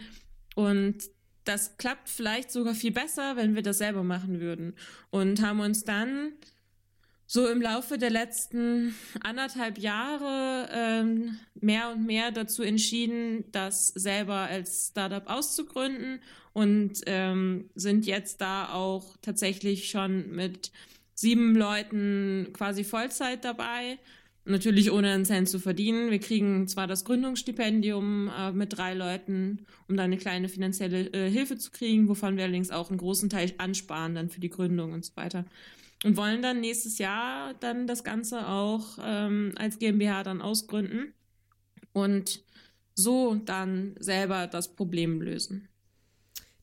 Und 0.56 0.98
das 1.44 1.78
klappt 1.78 2.10
vielleicht 2.10 2.52
sogar 2.52 2.76
viel 2.76 2.92
besser, 2.92 3.36
wenn 3.36 3.56
wir 3.56 3.64
das 3.64 3.80
selber 3.80 4.04
machen 4.04 4.40
würden. 4.40 4.74
Und 5.10 5.42
haben 5.42 5.60
uns 5.60 5.84
dann 5.84 6.34
so 7.26 7.48
im 7.48 7.62
Laufe 7.62 7.98
der 7.98 8.10
letzten 8.10 8.94
anderthalb 9.22 9.78
Jahre 9.78 10.68
ähm, 10.74 11.38
mehr 11.56 11.92
und 11.92 12.06
mehr 12.06 12.32
dazu 12.32 12.62
entschieden, 12.62 13.46
das 13.54 13.88
selber 13.88 14.36
als 14.36 14.90
Startup 14.90 15.26
auszugründen 15.28 16.20
und 16.52 17.00
ähm, 17.06 17.70
sind 17.74 18.06
jetzt 18.06 18.42
da 18.42 18.74
auch 18.74 19.16
tatsächlich 19.22 19.90
schon 19.90 20.30
mit 20.32 20.74
sieben 21.22 21.56
Leuten 21.56 22.50
quasi 22.54 22.84
Vollzeit 22.84 23.46
dabei 23.46 23.98
Natürlich 24.44 24.92
ohne 24.92 25.12
einen 25.12 25.26
Cent 25.26 25.50
zu 25.50 25.60
verdienen. 25.60 26.10
Wir 26.10 26.20
kriegen 26.20 26.68
zwar 26.68 26.88
das 26.88 27.06
Gründungsstipendium 27.06 28.32
äh, 28.36 28.52
mit 28.52 28.76
drei 28.76 28.96
Leuten, 28.96 29.68
um 29.88 29.96
da 29.96 30.04
eine 30.04 30.18
kleine 30.18 30.50
finanzielle 30.50 31.14
äh, 31.14 31.30
Hilfe 31.30 31.58
zu 31.58 31.70
kriegen, 31.70 32.08
wovon 32.08 32.38
wir 32.38 32.46
allerdings 32.46 32.72
auch 32.72 32.90
einen 32.90 32.98
großen 32.98 33.30
Teil 33.30 33.54
ansparen 33.60 34.16
dann 34.16 34.30
für 34.30 34.40
die 34.40 34.50
Gründung 34.50 34.94
und 34.94 35.06
so 35.06 35.16
weiter. 35.16 35.46
Und 36.04 36.18
wollen 36.18 36.42
dann 36.42 36.60
nächstes 36.60 36.98
Jahr 36.98 37.54
dann 37.60 37.86
das 37.86 38.04
Ganze 38.04 38.48
auch 38.48 38.98
ähm, 39.04 39.54
als 39.58 39.78
GmbH 39.78 40.24
dann 40.24 40.42
ausgründen 40.42 41.14
und 41.94 42.44
so 42.96 43.36
dann 43.36 43.96
selber 44.00 44.48
das 44.48 44.76
Problem 44.76 45.22
lösen. 45.22 45.68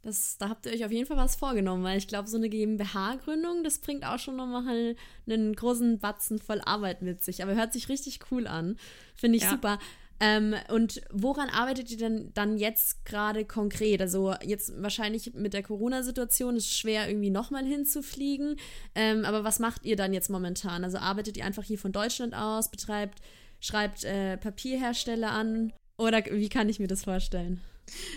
Das, 0.03 0.39
da 0.39 0.49
habt 0.49 0.67
ihr 0.67 0.73
euch 0.73 0.85
auf 0.85 0.93
jeden 0.93 1.07
Fall 1.07 1.17
was 1.17 1.37
vorgenommen, 1.37 1.83
weil 1.83 1.99
ich 1.99 2.07
glaube, 2.07 2.29
so 2.29 2.37
eine 2.37 2.49
GmbH-Gründung, 2.49 3.65
das 3.65 3.79
bringt 3.81 4.07
auch 4.07 4.19
schon 4.19 4.37
nochmal 4.37 4.95
einen 5.27 5.55
großen 5.55 5.99
Batzen 5.99 6.39
voll 6.39 6.61
Arbeit 6.65 7.03
mit 7.03 7.23
sich. 7.23 7.43
Aber 7.43 7.55
hört 7.55 7.73
sich 7.73 7.89
richtig 7.89 8.21
cool 8.31 8.47
an. 8.47 8.77
Finde 9.15 9.39
ich 9.39 9.45
ja. 9.45 9.51
super. 9.51 9.79
Ähm, 10.21 10.55
und 10.69 11.01
woran 11.13 11.49
arbeitet 11.49 11.91
ihr 11.91 11.97
denn 11.97 12.33
dann 12.35 12.59
jetzt 12.59 13.05
gerade 13.05 13.45
konkret? 13.45 14.01
Also 14.01 14.35
jetzt 14.43 14.73
wahrscheinlich 14.83 15.35
mit 15.35 15.53
der 15.53 15.63
Corona-Situation 15.63 16.57
ist 16.57 16.67
es 16.67 16.77
schwer, 16.77 17.09
irgendwie 17.09 17.31
nochmal 17.31 17.65
hinzufliegen. 17.65 18.57
Ähm, 18.95 19.25
aber 19.25 19.45
was 19.45 19.61
macht 19.61 19.85
ihr 19.85 19.97
dann 19.97 20.13
jetzt 20.13 20.29
momentan? 20.29 20.85
Also 20.85 20.99
arbeitet 20.99 21.37
ihr 21.37 21.45
einfach 21.45 21.63
hier 21.63 21.79
von 21.79 21.93
Deutschland 21.93 22.35
aus, 22.35 22.71
betreibt, 22.71 23.21
schreibt 23.61 24.05
äh, 24.05 24.37
Papierhersteller 24.37 25.31
an? 25.31 25.73
Oder 25.99 26.25
wie 26.25 26.49
kann 26.49 26.69
ich 26.69 26.81
mir 26.81 26.89
das 26.89 27.05
vorstellen? 27.05 27.61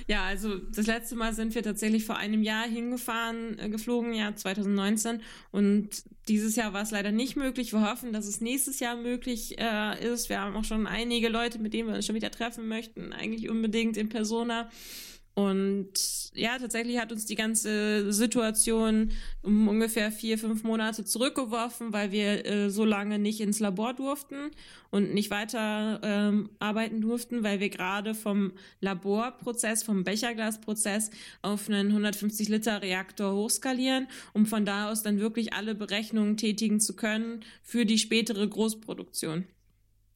Ja, 0.07 0.23
also 0.23 0.57
das 0.57 0.87
letzte 0.87 1.15
Mal 1.15 1.33
sind 1.33 1.55
wir 1.55 1.63
tatsächlich 1.63 2.05
vor 2.05 2.17
einem 2.17 2.43
Jahr 2.43 2.67
hingefahren, 2.67 3.57
äh, 3.59 3.69
geflogen, 3.69 4.13
Jahr 4.13 4.35
2019. 4.35 5.21
Und 5.51 5.89
dieses 6.27 6.55
Jahr 6.55 6.73
war 6.73 6.83
es 6.83 6.91
leider 6.91 7.11
nicht 7.11 7.35
möglich. 7.35 7.73
Wir 7.73 7.89
hoffen, 7.89 8.13
dass 8.13 8.27
es 8.27 8.41
nächstes 8.41 8.79
Jahr 8.79 8.95
möglich 8.95 9.57
äh, 9.59 10.13
ist. 10.13 10.29
Wir 10.29 10.41
haben 10.41 10.55
auch 10.55 10.65
schon 10.65 10.87
einige 10.87 11.29
Leute, 11.29 11.59
mit 11.59 11.73
denen 11.73 11.87
wir 11.87 11.95
uns 11.95 12.05
schon 12.05 12.15
wieder 12.15 12.31
treffen 12.31 12.67
möchten, 12.67 13.13
eigentlich 13.13 13.49
unbedingt 13.49 13.97
in 13.97 14.09
Persona. 14.09 14.69
Und 15.33 15.93
ja, 16.33 16.57
tatsächlich 16.59 16.99
hat 16.99 17.13
uns 17.13 17.25
die 17.25 17.35
ganze 17.35 18.11
Situation 18.11 19.11
um 19.41 19.69
ungefähr 19.69 20.11
vier, 20.11 20.37
fünf 20.37 20.63
Monate 20.63 21.05
zurückgeworfen, 21.05 21.93
weil 21.93 22.11
wir 22.11 22.45
äh, 22.45 22.69
so 22.69 22.83
lange 22.83 23.17
nicht 23.17 23.39
ins 23.39 23.59
Labor 23.61 23.93
durften 23.93 24.51
und 24.89 25.13
nicht 25.13 25.31
weiter 25.31 26.01
ähm, 26.03 26.49
arbeiten 26.59 26.99
durften, 26.99 27.43
weil 27.43 27.61
wir 27.61 27.69
gerade 27.69 28.13
vom 28.13 28.51
Laborprozess, 28.81 29.83
vom 29.83 30.03
Becherglasprozess 30.03 31.11
auf 31.41 31.69
einen 31.69 31.87
150 31.87 32.49
Liter 32.49 32.81
Reaktor 32.81 33.33
hochskalieren, 33.33 34.07
um 34.33 34.45
von 34.45 34.65
da 34.65 34.91
aus 34.91 35.01
dann 35.01 35.19
wirklich 35.19 35.53
alle 35.53 35.75
Berechnungen 35.75 36.35
tätigen 36.35 36.81
zu 36.81 36.93
können 36.93 37.45
für 37.63 37.85
die 37.85 37.99
spätere 37.99 38.45
Großproduktion. 38.47 39.45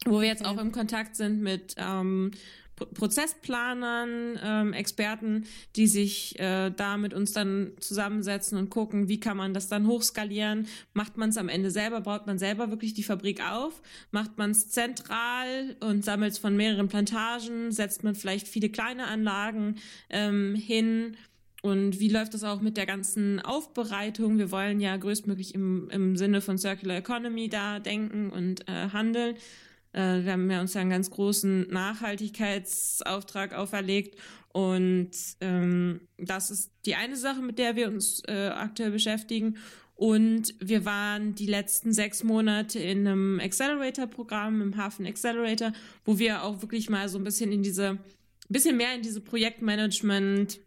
Wo 0.06 0.20
wir 0.20 0.28
jetzt 0.28 0.46
auch 0.46 0.60
im 0.60 0.72
Kontakt 0.72 1.16
sind 1.16 1.42
mit 1.42 1.76
ähm, 1.78 2.32
Prozessplanern, 2.76 4.40
ähm, 4.44 4.74
Experten, 4.74 5.46
die 5.76 5.88
sich 5.88 6.38
äh, 6.40 6.72
da 6.72 6.98
mit 6.98 7.14
uns 7.14 7.32
dann 7.32 7.72
zusammensetzen 7.80 8.58
und 8.58 8.70
gucken, 8.70 9.08
wie 9.08 9.20
kann 9.20 9.38
man 9.38 9.54
das 9.54 9.70
dann 9.70 9.88
hochskalieren. 9.88 10.68
Macht 10.94 11.18
man 11.18 11.30
es 11.30 11.38
am 11.38 11.48
Ende 11.48 11.72
selber, 11.72 12.02
baut 12.02 12.28
man 12.28 12.38
selber 12.38 12.70
wirklich 12.70 12.94
die 12.94 13.04
Fabrik 13.04 13.42
auf, 13.50 13.82
macht 14.12 14.38
man 14.38 14.52
es 14.52 14.70
zentral 14.70 15.78
und 15.80 16.04
sammelt 16.04 16.34
es 16.34 16.38
von 16.38 16.56
mehreren 16.58 16.90
Plantagen, 16.90 17.72
setzt 17.72 18.04
man 18.04 18.16
vielleicht 18.16 18.48
viele 18.48 18.70
kleine 18.70 19.08
Anlagen 19.08 19.76
ähm, 20.10 20.56
hin. 20.56 21.16
Und 21.62 22.00
wie 22.00 22.10
läuft 22.10 22.36
das 22.36 22.44
auch 22.44 22.62
mit 22.62 22.78
der 22.78 22.86
ganzen 22.86 23.40
Aufbereitung? 23.40 24.38
Wir 24.38 24.52
wollen 24.52 24.80
ja 24.80 24.98
größtmöglich 24.98 25.56
im, 25.56 25.90
im 25.90 26.16
Sinne 26.16 26.42
von 26.42 26.60
Circular 26.60 26.98
Economy 26.98 27.50
da 27.50 27.80
denken 27.80 28.30
und 28.30 28.68
äh, 28.68 28.90
handeln. 28.94 29.36
Äh, 29.96 30.26
wir 30.26 30.34
haben 30.34 30.52
ja 30.52 30.60
uns 30.62 30.74
ja 30.74 30.82
einen 30.82 30.90
ganz 30.90 31.10
großen 31.10 31.70
Nachhaltigkeitsauftrag 31.70 33.54
auferlegt. 33.54 34.20
Und 34.50 35.12
ähm, 35.42 36.02
das 36.18 36.52
ist 36.52 36.72
die 36.86 36.96
eine 36.96 37.16
Sache, 37.16 37.42
mit 37.42 37.60
der 37.60 37.76
wir 37.76 37.88
uns 37.88 38.22
äh, 38.28 38.48
aktuell 38.48 38.92
beschäftigen. 38.92 39.58
Und 39.96 40.54
wir 40.60 40.84
waren 40.84 41.36
die 41.36 41.46
letzten 41.46 41.94
sechs 41.94 42.24
Monate 42.24 42.80
in 42.80 43.08
einem 43.08 43.40
Accelerator-Programm, 43.40 44.62
im 44.62 44.78
Hafen 44.78 45.06
Accelerator, 45.06 45.72
wo 46.04 46.20
wir 46.20 46.44
auch 46.44 46.62
wirklich 46.62 46.90
mal 46.90 47.08
so 47.08 47.18
ein 47.18 47.24
bisschen 47.24 47.54
in 47.54 47.64
diese, 47.64 47.98
bisschen 48.50 48.76
mehr 48.76 48.94
in 48.94 49.02
diese 49.02 49.22
Projektmanagement, 49.22 50.60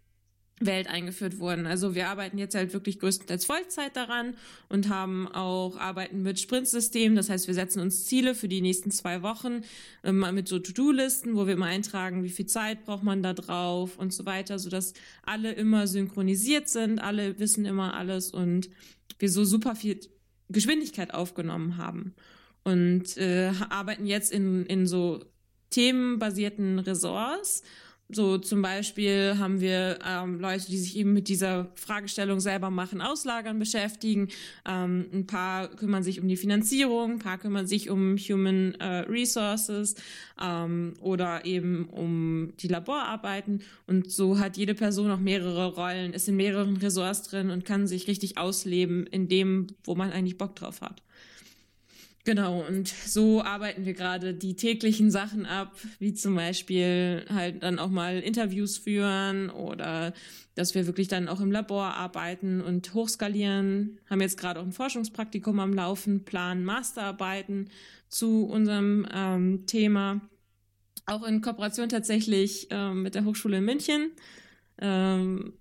Welt 0.60 0.88
eingeführt 0.88 1.38
wurden. 1.38 1.66
Also 1.66 1.94
wir 1.94 2.08
arbeiten 2.08 2.38
jetzt 2.38 2.54
halt 2.54 2.72
wirklich 2.72 2.98
größtenteils 2.98 3.44
Vollzeit 3.44 3.96
daran 3.96 4.34
und 4.68 4.88
haben 4.88 5.28
auch 5.28 5.76
arbeiten 5.76 6.22
mit 6.22 6.40
Sprintsystemen. 6.40 7.16
Das 7.16 7.30
heißt, 7.30 7.46
wir 7.46 7.54
setzen 7.54 7.80
uns 7.80 8.06
Ziele 8.06 8.34
für 8.34 8.48
die 8.48 8.60
nächsten 8.60 8.90
zwei 8.90 9.22
Wochen 9.22 9.62
ähm, 10.04 10.24
mit 10.32 10.48
so 10.48 10.58
To-Do-Listen, 10.58 11.36
wo 11.36 11.46
wir 11.46 11.54
immer 11.54 11.66
eintragen, 11.66 12.24
wie 12.24 12.30
viel 12.30 12.46
Zeit 12.46 12.84
braucht 12.84 13.04
man 13.04 13.22
da 13.22 13.34
drauf 13.34 13.98
und 13.98 14.12
so 14.12 14.26
weiter, 14.26 14.58
sodass 14.58 14.94
alle 15.22 15.52
immer 15.52 15.86
synchronisiert 15.86 16.68
sind, 16.68 16.98
alle 16.98 17.38
wissen 17.38 17.64
immer 17.64 17.94
alles 17.94 18.30
und 18.30 18.68
wir 19.18 19.30
so 19.30 19.44
super 19.44 19.74
viel 19.74 20.00
Geschwindigkeit 20.48 21.14
aufgenommen 21.14 21.76
haben 21.76 22.14
und 22.64 23.16
äh, 23.16 23.52
arbeiten 23.68 24.06
jetzt 24.06 24.32
in, 24.32 24.66
in 24.66 24.86
so 24.86 25.24
themenbasierten 25.70 26.78
Ressorts 26.78 27.62
so 28.10 28.38
zum 28.38 28.62
Beispiel 28.62 29.36
haben 29.38 29.60
wir 29.60 29.98
ähm, 30.06 30.40
Leute, 30.40 30.64
die 30.66 30.78
sich 30.78 30.96
eben 30.96 31.12
mit 31.12 31.28
dieser 31.28 31.68
Fragestellung 31.74 32.40
selber 32.40 32.70
machen, 32.70 33.02
auslagern 33.02 33.58
beschäftigen. 33.58 34.28
Ähm, 34.66 35.06
ein 35.12 35.26
paar 35.26 35.68
kümmern 35.68 36.02
sich 36.02 36.18
um 36.18 36.26
die 36.26 36.38
Finanzierung, 36.38 37.12
ein 37.12 37.18
paar 37.18 37.36
kümmern 37.36 37.66
sich 37.66 37.90
um 37.90 38.16
Human 38.16 38.74
äh, 38.76 39.00
Resources 39.00 39.94
ähm, 40.42 40.94
oder 41.02 41.44
eben 41.44 41.84
um 41.90 42.54
die 42.60 42.68
Laborarbeiten. 42.68 43.60
Und 43.86 44.10
so 44.10 44.38
hat 44.38 44.56
jede 44.56 44.74
Person 44.74 45.10
auch 45.10 45.20
mehrere 45.20 45.74
Rollen, 45.74 46.14
ist 46.14 46.28
in 46.28 46.36
mehreren 46.36 46.78
Ressorts 46.78 47.28
drin 47.28 47.50
und 47.50 47.66
kann 47.66 47.86
sich 47.86 48.08
richtig 48.08 48.38
ausleben 48.38 49.06
in 49.06 49.28
dem, 49.28 49.66
wo 49.84 49.94
man 49.94 50.12
eigentlich 50.12 50.38
Bock 50.38 50.56
drauf 50.56 50.80
hat. 50.80 51.02
Genau, 52.28 52.60
und 52.60 52.88
so 52.88 53.42
arbeiten 53.42 53.86
wir 53.86 53.94
gerade 53.94 54.34
die 54.34 54.54
täglichen 54.54 55.10
Sachen 55.10 55.46
ab, 55.46 55.74
wie 55.98 56.12
zum 56.12 56.34
Beispiel 56.34 57.24
halt 57.32 57.62
dann 57.62 57.78
auch 57.78 57.88
mal 57.88 58.18
Interviews 58.18 58.76
führen 58.76 59.48
oder 59.48 60.12
dass 60.54 60.74
wir 60.74 60.86
wirklich 60.86 61.08
dann 61.08 61.26
auch 61.26 61.40
im 61.40 61.50
Labor 61.50 61.94
arbeiten 61.94 62.60
und 62.60 62.92
hochskalieren. 62.92 63.98
Haben 64.10 64.20
jetzt 64.20 64.36
gerade 64.36 64.60
auch 64.60 64.64
ein 64.64 64.72
Forschungspraktikum 64.72 65.58
am 65.58 65.72
Laufen, 65.72 66.26
planen 66.26 66.66
Masterarbeiten 66.66 67.70
zu 68.10 68.44
unserem 68.44 69.08
ähm, 69.10 69.64
Thema. 69.64 70.20
Auch 71.06 71.26
in 71.26 71.40
Kooperation 71.40 71.88
tatsächlich 71.88 72.66
ähm, 72.68 73.04
mit 73.04 73.14
der 73.14 73.24
Hochschule 73.24 73.56
in 73.56 73.64
München. 73.64 74.10
Ähm, 74.82 75.54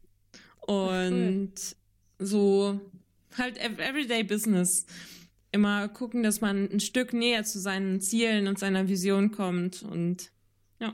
und 0.59 1.53
cool. 1.55 1.79
so 2.19 2.81
halt 3.37 3.57
Everyday 3.57 4.25
Business 4.25 4.85
immer 5.51 5.87
gucken, 5.87 6.23
dass 6.23 6.41
man 6.41 6.69
ein 6.69 6.79
Stück 6.79 7.13
näher 7.13 7.43
zu 7.43 7.59
seinen 7.59 8.01
Zielen 8.01 8.47
und 8.47 8.59
seiner 8.59 8.87
Vision 8.87 9.31
kommt 9.31 9.83
und 9.83 10.31
ja. 10.79 10.93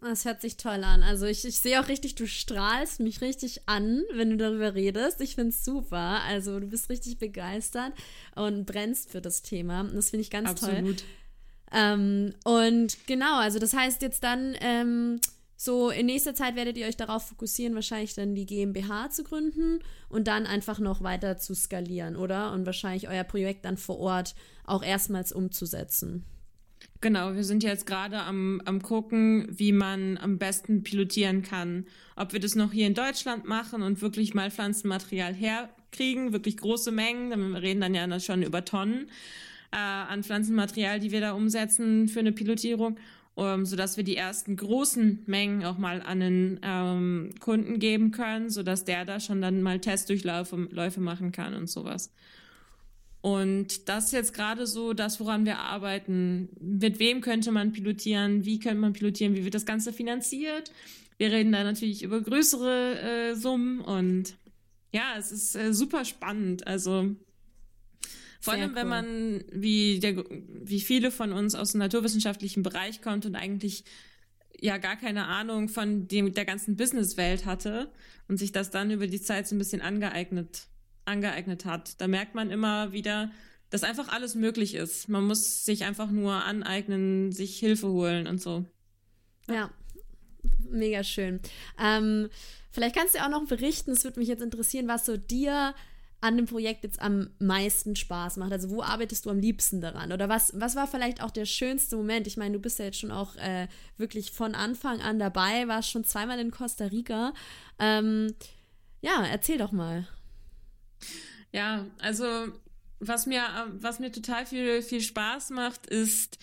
Das 0.00 0.24
hört 0.24 0.40
sich 0.40 0.56
toll 0.56 0.84
an. 0.84 1.02
Also 1.02 1.26
ich, 1.26 1.44
ich 1.44 1.58
sehe 1.58 1.80
auch 1.80 1.88
richtig, 1.88 2.14
du 2.14 2.26
strahlst 2.26 3.00
mich 3.00 3.20
richtig 3.20 3.62
an, 3.66 4.02
wenn 4.14 4.30
du 4.30 4.36
darüber 4.36 4.74
redest. 4.74 5.20
Ich 5.20 5.34
finde 5.34 5.50
es 5.50 5.64
super. 5.64 6.22
Also 6.26 6.60
du 6.60 6.66
bist 6.66 6.88
richtig 6.88 7.18
begeistert 7.18 7.92
und 8.34 8.66
brennst 8.66 9.10
für 9.10 9.20
das 9.20 9.42
Thema. 9.42 9.84
Das 9.84 10.10
finde 10.10 10.22
ich 10.22 10.30
ganz 10.30 10.50
Absolut. 10.50 10.74
toll. 10.74 10.90
Absolut. 10.90 11.04
Ähm, 11.72 12.34
und 12.44 13.06
genau, 13.06 13.38
also 13.38 13.58
das 13.58 13.74
heißt 13.74 14.02
jetzt 14.02 14.24
dann, 14.24 14.56
ähm, 14.60 15.20
so, 15.62 15.90
in 15.90 16.06
nächster 16.06 16.34
Zeit 16.34 16.56
werdet 16.56 16.78
ihr 16.78 16.86
euch 16.86 16.96
darauf 16.96 17.28
fokussieren, 17.28 17.74
wahrscheinlich 17.74 18.14
dann 18.14 18.34
die 18.34 18.46
GmbH 18.46 19.10
zu 19.10 19.24
gründen 19.24 19.80
und 20.08 20.26
dann 20.26 20.46
einfach 20.46 20.78
noch 20.78 21.02
weiter 21.02 21.36
zu 21.36 21.54
skalieren, 21.54 22.16
oder? 22.16 22.52
Und 22.52 22.64
wahrscheinlich 22.64 23.10
euer 23.10 23.24
Projekt 23.24 23.66
dann 23.66 23.76
vor 23.76 23.98
Ort 23.98 24.34
auch 24.64 24.82
erstmals 24.82 25.32
umzusetzen. 25.32 26.24
Genau, 27.02 27.34
wir 27.34 27.44
sind 27.44 27.62
jetzt 27.62 27.84
gerade 27.84 28.20
am, 28.20 28.62
am 28.64 28.80
gucken, 28.80 29.48
wie 29.50 29.72
man 29.72 30.16
am 30.16 30.38
besten 30.38 30.82
pilotieren 30.82 31.42
kann. 31.42 31.84
Ob 32.16 32.32
wir 32.32 32.40
das 32.40 32.54
noch 32.54 32.72
hier 32.72 32.86
in 32.86 32.94
Deutschland 32.94 33.44
machen 33.44 33.82
und 33.82 34.00
wirklich 34.00 34.32
mal 34.32 34.50
Pflanzenmaterial 34.50 35.34
herkriegen, 35.34 36.32
wirklich 36.32 36.56
große 36.56 36.90
Mengen, 36.90 37.52
wir 37.52 37.60
reden 37.60 37.82
dann 37.82 37.94
ja 37.94 38.18
schon 38.18 38.42
über 38.42 38.64
Tonnen 38.64 39.10
äh, 39.72 39.76
an 39.76 40.24
Pflanzenmaterial, 40.24 41.00
die 41.00 41.12
wir 41.12 41.20
da 41.20 41.32
umsetzen 41.32 42.08
für 42.08 42.20
eine 42.20 42.32
Pilotierung 42.32 42.96
um, 43.34 43.64
sodass 43.64 43.96
wir 43.96 44.04
die 44.04 44.16
ersten 44.16 44.56
großen 44.56 45.22
Mengen 45.26 45.64
auch 45.64 45.78
mal 45.78 46.02
an 46.02 46.20
den 46.20 46.60
ähm, 46.62 47.30
Kunden 47.40 47.78
geben 47.78 48.10
können, 48.10 48.50
sodass 48.50 48.84
der 48.84 49.04
da 49.04 49.20
schon 49.20 49.40
dann 49.40 49.62
mal 49.62 49.80
Testdurchläufe 49.80 50.68
Läufe 50.70 51.00
machen 51.00 51.32
kann 51.32 51.54
und 51.54 51.68
sowas. 51.68 52.12
Und 53.22 53.88
das 53.88 54.06
ist 54.06 54.12
jetzt 54.12 54.34
gerade 54.34 54.66
so 54.66 54.94
das, 54.94 55.20
woran 55.20 55.44
wir 55.44 55.58
arbeiten. 55.58 56.48
Mit 56.58 56.98
wem 56.98 57.20
könnte 57.20 57.52
man 57.52 57.72
pilotieren? 57.72 58.44
Wie 58.44 58.58
könnte 58.58 58.80
man 58.80 58.94
pilotieren? 58.94 59.34
Wie 59.34 59.44
wird 59.44 59.54
das 59.54 59.66
Ganze 59.66 59.92
finanziert? 59.92 60.72
Wir 61.18 61.30
reden 61.30 61.52
da 61.52 61.62
natürlich 61.62 62.02
über 62.02 62.20
größere 62.20 63.00
äh, 63.00 63.34
Summen 63.34 63.80
und 63.80 64.36
ja, 64.92 65.14
es 65.18 65.30
ist 65.32 65.54
äh, 65.54 65.74
super 65.74 66.04
spannend. 66.04 66.66
Also 66.66 67.14
vor 68.40 68.54
allem, 68.54 68.70
cool. 68.70 68.76
wenn 68.76 68.88
man, 68.88 69.44
wie, 69.52 70.00
der, 70.00 70.24
wie 70.28 70.80
viele 70.80 71.10
von 71.10 71.32
uns 71.32 71.54
aus 71.54 71.72
dem 71.72 71.78
naturwissenschaftlichen 71.78 72.62
Bereich 72.62 73.02
kommt 73.02 73.26
und 73.26 73.36
eigentlich 73.36 73.84
ja 74.58 74.78
gar 74.78 74.96
keine 74.96 75.26
Ahnung 75.26 75.68
von 75.68 76.08
dem, 76.08 76.34
der 76.34 76.44
ganzen 76.44 76.76
Businesswelt 76.76 77.44
hatte 77.44 77.90
und 78.28 78.38
sich 78.38 78.52
das 78.52 78.70
dann 78.70 78.90
über 78.90 79.06
die 79.06 79.20
Zeit 79.20 79.46
so 79.46 79.54
ein 79.54 79.58
bisschen 79.58 79.82
angeeignet, 79.82 80.66
angeeignet 81.04 81.64
hat. 81.64 82.00
Da 82.00 82.08
merkt 82.08 82.34
man 82.34 82.50
immer 82.50 82.92
wieder, 82.92 83.30
dass 83.70 83.84
einfach 83.84 84.08
alles 84.08 84.34
möglich 84.34 84.74
ist. 84.74 85.08
Man 85.08 85.24
muss 85.26 85.64
sich 85.64 85.84
einfach 85.84 86.10
nur 86.10 86.44
aneignen, 86.44 87.32
sich 87.32 87.58
Hilfe 87.58 87.88
holen 87.88 88.26
und 88.26 88.40
so. 88.40 88.64
Ja, 89.48 89.54
ja 89.54 89.70
mega 90.70 91.04
schön. 91.04 91.40
Ähm, 91.78 92.28
vielleicht 92.70 92.96
kannst 92.96 93.14
du 93.14 93.24
auch 93.24 93.28
noch 93.28 93.46
berichten, 93.46 93.92
es 93.92 94.04
würde 94.04 94.20
mich 94.20 94.28
jetzt 94.28 94.42
interessieren, 94.42 94.88
was 94.88 95.06
so 95.06 95.16
dir 95.16 95.74
an 96.20 96.36
dem 96.36 96.46
Projekt 96.46 96.84
jetzt 96.84 97.00
am 97.00 97.30
meisten 97.38 97.96
Spaß 97.96 98.36
macht? 98.36 98.52
Also 98.52 98.70
wo 98.70 98.82
arbeitest 98.82 99.26
du 99.26 99.30
am 99.30 99.38
liebsten 99.38 99.80
daran? 99.80 100.12
Oder 100.12 100.28
was, 100.28 100.52
was 100.58 100.76
war 100.76 100.86
vielleicht 100.86 101.22
auch 101.22 101.30
der 101.30 101.46
schönste 101.46 101.96
Moment? 101.96 102.26
Ich 102.26 102.36
meine, 102.36 102.54
du 102.54 102.60
bist 102.60 102.78
ja 102.78 102.86
jetzt 102.86 102.98
schon 102.98 103.10
auch 103.10 103.36
äh, 103.36 103.68
wirklich 103.96 104.30
von 104.30 104.54
Anfang 104.54 105.00
an 105.00 105.18
dabei, 105.18 105.66
warst 105.68 105.90
schon 105.90 106.04
zweimal 106.04 106.38
in 106.38 106.50
Costa 106.50 106.86
Rica. 106.86 107.32
Ähm, 107.78 108.34
ja, 109.00 109.24
erzähl 109.24 109.58
doch 109.58 109.72
mal. 109.72 110.06
Ja, 111.52 111.86
also 111.98 112.48
was 113.00 113.26
mir, 113.26 113.42
was 113.78 113.98
mir 113.98 114.12
total 114.12 114.44
viel, 114.44 114.82
viel 114.82 115.00
Spaß 115.00 115.50
macht, 115.50 115.86
ist 115.86 116.38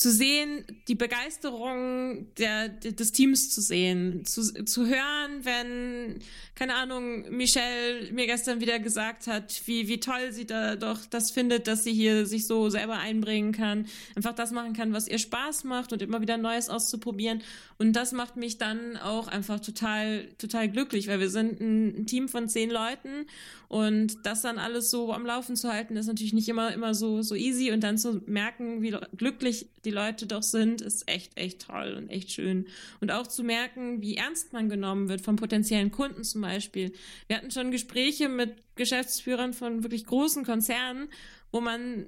zu 0.00 0.10
sehen, 0.10 0.64
die 0.88 0.94
Begeisterung 0.94 2.26
der, 2.38 2.70
des 2.70 3.12
Teams 3.12 3.50
zu 3.50 3.60
sehen, 3.60 4.24
zu, 4.24 4.64
zu 4.64 4.86
hören, 4.86 5.44
wenn, 5.44 6.20
keine 6.54 6.76
Ahnung, 6.76 7.30
Michelle 7.30 8.10
mir 8.10 8.26
gestern 8.26 8.62
wieder 8.62 8.78
gesagt 8.78 9.26
hat, 9.26 9.60
wie, 9.66 9.88
wie 9.88 10.00
toll 10.00 10.32
sie 10.32 10.46
da 10.46 10.76
doch 10.76 11.04
das 11.04 11.30
findet, 11.30 11.66
dass 11.66 11.84
sie 11.84 11.92
hier 11.92 12.24
sich 12.24 12.46
so 12.46 12.70
selber 12.70 12.96
einbringen 12.96 13.52
kann, 13.52 13.88
einfach 14.16 14.32
das 14.32 14.52
machen 14.52 14.72
kann, 14.72 14.94
was 14.94 15.06
ihr 15.06 15.18
Spaß 15.18 15.64
macht 15.64 15.92
und 15.92 16.00
immer 16.00 16.22
wieder 16.22 16.38
Neues 16.38 16.70
auszuprobieren. 16.70 17.42
Und 17.76 17.92
das 17.92 18.12
macht 18.12 18.36
mich 18.36 18.56
dann 18.56 18.96
auch 18.96 19.28
einfach 19.28 19.60
total, 19.60 20.28
total 20.38 20.70
glücklich, 20.70 21.08
weil 21.08 21.20
wir 21.20 21.28
sind 21.28 21.60
ein, 21.60 21.88
ein 21.88 22.06
Team 22.06 22.30
von 22.30 22.48
zehn 22.48 22.70
Leuten 22.70 23.26
und 23.70 24.26
das 24.26 24.42
dann 24.42 24.58
alles 24.58 24.90
so 24.90 25.12
am 25.12 25.24
Laufen 25.24 25.54
zu 25.54 25.72
halten, 25.72 25.96
ist 25.96 26.08
natürlich 26.08 26.32
nicht 26.32 26.48
immer, 26.48 26.74
immer 26.74 26.92
so, 26.92 27.22
so 27.22 27.36
easy 27.36 27.70
und 27.70 27.84
dann 27.84 27.98
zu 27.98 28.20
merken, 28.26 28.82
wie 28.82 28.96
glücklich 29.16 29.68
die 29.84 29.92
Leute 29.92 30.26
doch 30.26 30.42
sind, 30.42 30.80
ist 30.80 31.08
echt, 31.08 31.38
echt 31.38 31.68
toll 31.68 31.94
und 31.96 32.08
echt 32.08 32.32
schön. 32.32 32.66
Und 33.00 33.12
auch 33.12 33.28
zu 33.28 33.44
merken, 33.44 34.02
wie 34.02 34.16
ernst 34.16 34.52
man 34.52 34.68
genommen 34.68 35.08
wird 35.08 35.20
von 35.20 35.36
potenziellen 35.36 35.92
Kunden 35.92 36.24
zum 36.24 36.40
Beispiel. 36.40 36.90
Wir 37.28 37.36
hatten 37.36 37.52
schon 37.52 37.70
Gespräche 37.70 38.28
mit 38.28 38.56
Geschäftsführern 38.74 39.52
von 39.52 39.84
wirklich 39.84 40.04
großen 40.04 40.44
Konzernen, 40.44 41.06
wo 41.52 41.60
man 41.60 42.06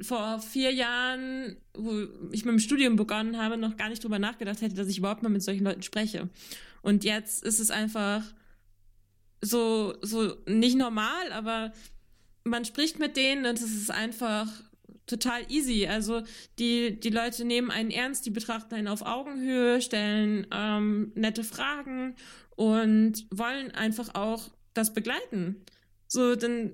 vor 0.00 0.38
vier 0.38 0.72
Jahren, 0.72 1.56
wo 1.74 2.06
ich 2.30 2.44
mit 2.44 2.52
dem 2.52 2.60
Studium 2.60 2.94
begonnen 2.94 3.38
habe, 3.38 3.56
noch 3.56 3.76
gar 3.76 3.88
nicht 3.88 4.04
drüber 4.04 4.20
nachgedacht 4.20 4.60
hätte, 4.60 4.76
dass 4.76 4.86
ich 4.86 4.98
überhaupt 4.98 5.24
mal 5.24 5.30
mit 5.30 5.42
solchen 5.42 5.64
Leuten 5.64 5.82
spreche. 5.82 6.28
Und 6.80 7.02
jetzt 7.02 7.42
ist 7.42 7.58
es 7.58 7.72
einfach 7.72 8.22
so, 9.42 9.94
so 10.02 10.36
nicht 10.46 10.76
normal, 10.76 11.32
aber 11.32 11.72
man 12.44 12.64
spricht 12.64 12.98
mit 12.98 13.16
denen 13.16 13.44
und 13.44 13.58
es 13.58 13.72
ist 13.74 13.90
einfach 13.90 14.48
total 15.06 15.42
easy. 15.50 15.86
Also 15.86 16.22
die, 16.58 16.98
die 16.98 17.10
Leute 17.10 17.44
nehmen 17.44 17.70
einen 17.70 17.90
ernst, 17.90 18.24
die 18.24 18.30
betrachten 18.30 18.74
einen 18.74 18.88
auf 18.88 19.02
Augenhöhe, 19.02 19.82
stellen 19.82 20.46
ähm, 20.52 21.12
nette 21.14 21.44
Fragen 21.44 22.14
und 22.56 23.26
wollen 23.30 23.72
einfach 23.72 24.14
auch 24.14 24.50
das 24.74 24.94
begleiten. 24.94 25.64
So, 26.08 26.36
dann 26.36 26.72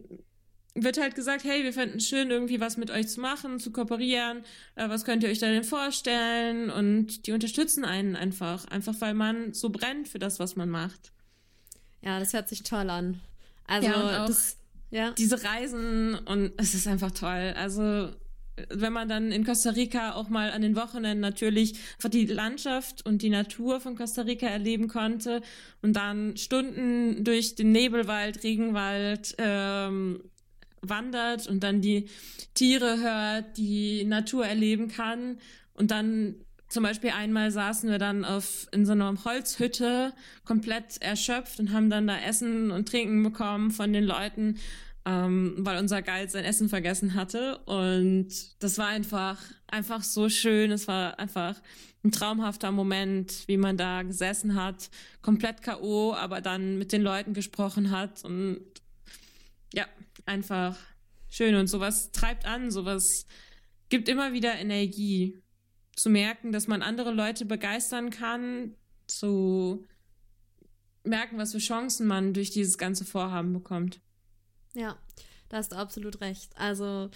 wird 0.75 1.01
halt 1.01 1.15
gesagt, 1.15 1.45
hey, 1.45 1.65
wir 1.65 1.73
fänden 1.73 2.01
schön, 2.01 2.31
irgendwie 2.31 2.61
was 2.61 2.77
mit 2.77 2.91
euch 2.91 3.09
zu 3.09 3.21
machen, 3.21 3.59
zu 3.59 3.73
kooperieren. 3.73 4.45
Äh, 4.77 4.89
was 4.89 5.05
könnt 5.05 5.23
ihr 5.23 5.31
euch 5.31 5.39
da 5.39 5.49
denn 5.49 5.65
vorstellen? 5.65 6.71
Und 6.71 7.27
die 7.27 7.33
unterstützen 7.33 7.85
einen 7.85 8.15
einfach, 8.15 8.67
einfach 8.67 8.95
weil 9.01 9.15
man 9.15 9.55
so 9.55 9.71
brennt 9.71 10.09
für 10.09 10.19
das, 10.19 10.39
was 10.39 10.55
man 10.55 10.69
macht. 10.69 11.13
Ja, 12.03 12.19
das 12.19 12.33
hört 12.33 12.49
sich 12.49 12.63
toll 12.63 12.91
an. 12.91 13.21
Also 13.67 13.89
ja, 13.89 14.27
das, 14.27 14.57
ja. 14.91 15.11
diese 15.13 15.43
Reisen 15.43 16.15
und 16.15 16.53
es 16.57 16.75
ist 16.75 16.87
einfach 16.87 17.11
toll. 17.11 17.55
Also 17.57 18.11
wenn 18.71 18.93
man 18.93 19.09
dann 19.09 19.33
in 19.33 19.45
Costa 19.45 19.71
Rica 19.71 20.15
auch 20.15 20.29
mal 20.29 20.51
an 20.51 20.63
den 20.63 20.77
Wochenenden 20.77 21.21
natürlich 21.21 21.75
einfach 21.97 22.09
die 22.09 22.27
Landschaft 22.27 23.05
und 23.07 23.23
die 23.23 23.31
Natur 23.31 23.81
von 23.81 23.97
Costa 23.97 24.23
Rica 24.23 24.47
erleben 24.47 24.89
konnte 24.89 25.43
und 25.83 25.95
dann 25.95 26.37
Stunden 26.37 27.25
durch 27.25 27.55
den 27.55 27.73
Nebelwald, 27.73 28.43
Regenwald 28.43 29.35
ähm, 29.39 30.23
wandert 30.81 31.47
und 31.47 31.63
dann 31.63 31.81
die 31.81 32.09
Tiere 32.55 33.01
hört, 33.01 33.57
die 33.57 34.05
Natur 34.05 34.47
erleben 34.47 34.89
kann 34.89 35.39
und 35.75 35.91
dann 35.91 36.37
zum 36.69 36.83
Beispiel 36.83 37.11
einmal 37.11 37.51
saßen 37.51 37.91
wir 37.91 37.99
dann 37.99 38.25
auf, 38.25 38.67
in 38.73 38.85
so 38.85 38.93
einer 38.93 39.13
Holzhütte 39.25 40.13
komplett 40.45 41.01
erschöpft 41.01 41.59
und 41.61 41.73
haben 41.73 41.91
dann 41.91 42.07
da 42.07 42.19
Essen 42.19 42.71
und 42.71 42.89
Trinken 42.89 43.23
bekommen 43.23 43.71
von 43.71 43.93
den 43.93 44.05
Leuten 44.05 44.59
ähm, 45.09 45.55
weil 45.59 45.79
unser 45.79 46.03
Guide 46.03 46.29
sein 46.29 46.45
Essen 46.45 46.69
vergessen 46.69 47.15
hatte. 47.15 47.59
Und 47.65 48.29
das 48.63 48.77
war 48.77 48.89
einfach, 48.89 49.41
einfach 49.67 50.03
so 50.03 50.29
schön. 50.29 50.71
Es 50.71 50.87
war 50.87 51.19
einfach 51.19 51.59
ein 52.05 52.13
traumhafter 52.13 52.73
Moment, 52.73 53.45
wie 53.47 53.57
man 53.57 53.79
da 53.79 54.03
gesessen 54.03 54.55
hat, 54.55 54.91
komplett 55.23 55.63
K.O., 55.63 56.13
aber 56.13 56.43
dann 56.43 56.77
mit 56.77 56.93
den 56.93 57.01
Leuten 57.01 57.33
gesprochen 57.33 57.91
hat. 57.91 58.23
Und 58.23 58.61
ja, 59.73 59.87
einfach 60.27 60.77
schön. 61.31 61.55
Und 61.55 61.69
sowas 61.69 62.13
treibt 62.13 62.45
an, 62.45 62.71
sowas 62.71 63.27
gibt 63.89 64.11
immer 64.11 64.35
wieder 64.35 64.57
Energie. 64.57 65.41
Zu 65.99 66.11
merken, 66.11 66.53
dass 66.53 66.69
man 66.69 66.83
andere 66.83 67.11
Leute 67.11 67.45
begeistern 67.45 68.11
kann, 68.11 68.77
zu 69.09 69.85
merken, 71.03 71.39
was 71.39 71.51
für 71.51 71.59
Chancen 71.59 72.07
man 72.07 72.35
durch 72.35 72.51
dieses 72.51 72.79
ganze 72.79 73.05
Vorhaben 73.05 73.53
bekommt. 73.53 74.01
Ja, 74.75 74.97
da 75.49 75.57
hast 75.57 75.73
du 75.73 75.77
absolut 75.77 76.21
recht. 76.21 76.57
Also 76.57 77.11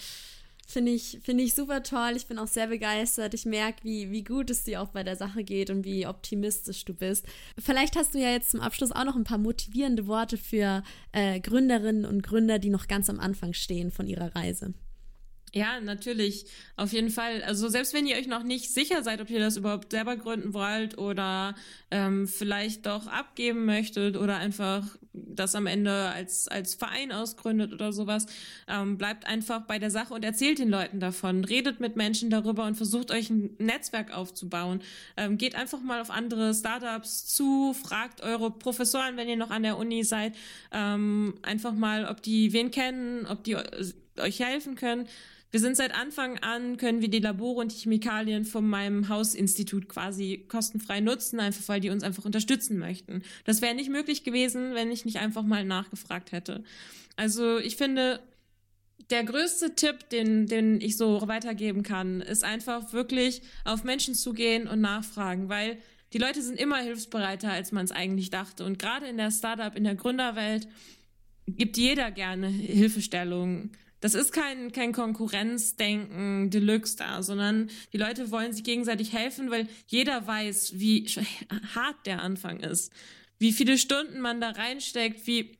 finde 0.67 0.91
ich, 0.91 1.19
finde 1.23 1.45
ich 1.45 1.55
super 1.55 1.81
toll. 1.81 2.11
Ich 2.17 2.27
bin 2.27 2.37
auch 2.37 2.47
sehr 2.47 2.67
begeistert. 2.67 3.33
Ich 3.33 3.45
merke, 3.45 3.85
wie, 3.85 4.11
wie 4.11 4.25
gut 4.25 4.49
es 4.49 4.65
dir 4.65 4.81
auch 4.81 4.89
bei 4.89 5.03
der 5.03 5.15
Sache 5.15 5.45
geht 5.45 5.69
und 5.69 5.85
wie 5.85 6.05
optimistisch 6.05 6.83
du 6.83 6.93
bist. 6.93 7.25
Vielleicht 7.57 7.95
hast 7.95 8.13
du 8.13 8.19
ja 8.19 8.31
jetzt 8.31 8.51
zum 8.51 8.59
Abschluss 8.59 8.91
auch 8.91 9.05
noch 9.05 9.15
ein 9.15 9.23
paar 9.23 9.37
motivierende 9.37 10.07
Worte 10.07 10.37
für 10.37 10.83
äh, 11.13 11.39
Gründerinnen 11.39 12.05
und 12.05 12.21
Gründer, 12.21 12.59
die 12.59 12.69
noch 12.69 12.87
ganz 12.87 13.09
am 13.09 13.21
Anfang 13.21 13.53
stehen 13.53 13.91
von 13.91 14.07
ihrer 14.07 14.35
Reise. 14.35 14.73
Ja, 15.55 15.79
natürlich, 15.79 16.47
auf 16.77 16.93
jeden 16.93 17.11
Fall. 17.11 17.43
Also 17.43 17.67
selbst 17.67 17.93
wenn 17.93 18.07
ihr 18.07 18.15
euch 18.15 18.25
noch 18.25 18.41
nicht 18.41 18.73
sicher 18.73 19.03
seid, 19.03 19.21
ob 19.21 19.29
ihr 19.29 19.39
das 19.39 19.55
überhaupt 19.55 19.91
selber 19.91 20.15
gründen 20.15 20.55
wollt 20.55 20.97
oder 20.97 21.53
ähm, 21.91 22.27
vielleicht 22.27 22.87
doch 22.87 23.05
abgeben 23.05 23.65
möchtet 23.65 24.17
oder 24.17 24.37
einfach 24.37 24.83
das 25.13 25.53
am 25.53 25.67
Ende 25.67 26.09
als, 26.09 26.47
als 26.47 26.73
Verein 26.73 27.11
ausgründet 27.11 27.71
oder 27.71 27.93
sowas, 27.93 28.25
ähm, 28.67 28.97
bleibt 28.97 29.27
einfach 29.27 29.61
bei 29.67 29.77
der 29.77 29.91
Sache 29.91 30.15
und 30.15 30.25
erzählt 30.25 30.57
den 30.57 30.69
Leuten 30.69 30.99
davon. 30.99 31.45
Redet 31.45 31.79
mit 31.79 31.97
Menschen 31.97 32.31
darüber 32.31 32.65
und 32.65 32.73
versucht 32.73 33.11
euch 33.11 33.29
ein 33.29 33.51
Netzwerk 33.59 34.11
aufzubauen. 34.11 34.81
Ähm, 35.17 35.37
geht 35.37 35.53
einfach 35.53 35.81
mal 35.81 36.01
auf 36.01 36.09
andere 36.09 36.55
Startups 36.55 37.27
zu, 37.27 37.75
fragt 37.75 38.21
eure 38.21 38.49
Professoren, 38.49 39.17
wenn 39.17 39.29
ihr 39.29 39.37
noch 39.37 39.51
an 39.51 39.61
der 39.61 39.77
Uni 39.77 40.03
seid, 40.03 40.33
ähm, 40.71 41.35
einfach 41.43 41.73
mal, 41.73 42.05
ob 42.05 42.23
die 42.23 42.53
wen 42.53 42.71
kennen, 42.71 43.27
ob 43.27 43.43
die 43.43 43.55
euch 44.17 44.39
helfen 44.39 44.75
können. 44.75 45.07
Wir 45.53 45.59
sind 45.59 45.77
seit 45.77 45.93
Anfang 45.93 46.39
an, 46.39 46.77
können 46.77 47.01
wir 47.01 47.09
die 47.09 47.19
Labore 47.19 47.61
und 47.61 47.71
die 47.71 47.77
Chemikalien 47.77 48.43
von 48.43 48.67
meinem 48.67 49.07
Hausinstitut 49.07 49.87
quasi 49.87 50.45
kostenfrei 50.47 50.99
nutzen, 50.99 51.39
einfach 51.39 51.67
weil 51.67 51.79
die 51.79 51.91
uns 51.91 52.01
einfach 52.01 52.25
unterstützen 52.25 52.79
möchten. 52.79 53.21
Das 53.45 53.61
wäre 53.61 53.75
nicht 53.75 53.91
möglich 53.91 54.23
gewesen, 54.23 54.73
wenn 54.73 54.89
ich 54.89 55.05
nicht 55.05 55.17
einfach 55.17 55.43
mal 55.43 55.63
nachgefragt 55.63 56.31
hätte. 56.31 56.63
Also 57.17 57.59
ich 57.59 57.75
finde, 57.75 58.19
der 59.11 59.23
größte 59.25 59.75
Tipp, 59.75 60.09
den, 60.09 60.47
den 60.47 60.81
ich 60.81 60.97
so 60.97 61.27
weitergeben 61.27 61.83
kann, 61.83 62.21
ist 62.21 62.43
einfach 62.43 62.91
wirklich 62.91 63.43
auf 63.63 63.83
Menschen 63.83 64.15
zugehen 64.15 64.67
und 64.67 64.81
nachfragen, 64.81 65.49
weil 65.49 65.77
die 66.13 66.17
Leute 66.17 66.41
sind 66.41 66.59
immer 66.59 66.77
hilfsbereiter, 66.77 67.51
als 67.51 67.71
man 67.71 67.85
es 67.85 67.91
eigentlich 67.91 68.31
dachte. 68.31 68.65
Und 68.65 68.79
gerade 68.79 69.05
in 69.05 69.17
der 69.17 69.29
Startup, 69.29 69.75
in 69.75 69.83
der 69.83 69.93
Gründerwelt 69.93 70.67
gibt 71.45 71.77
jeder 71.77 72.09
gerne 72.09 72.47
Hilfestellung 72.47 73.69
das 74.03 74.15
ist 74.15 74.33
kein, 74.33 74.73
kein 74.73 74.91
Konkurrenzdenken 74.91 76.49
Deluxe 76.49 76.97
da, 76.97 77.23
sondern 77.23 77.69
die 77.93 77.97
Leute 77.97 78.31
wollen 78.31 78.51
sich 78.51 78.65
gegenseitig 78.65 79.13
helfen, 79.13 79.49
weil 79.49 79.65
jeder 79.87 80.27
weiß, 80.27 80.77
wie 80.77 81.05
hart 81.73 82.05
der 82.05 82.21
Anfang 82.21 82.59
ist, 82.59 82.91
wie 83.39 83.53
viele 83.53 83.77
Stunden 83.77 84.19
man 84.19 84.41
da 84.41 84.49
reinsteckt, 84.49 85.25
wie 85.25 85.57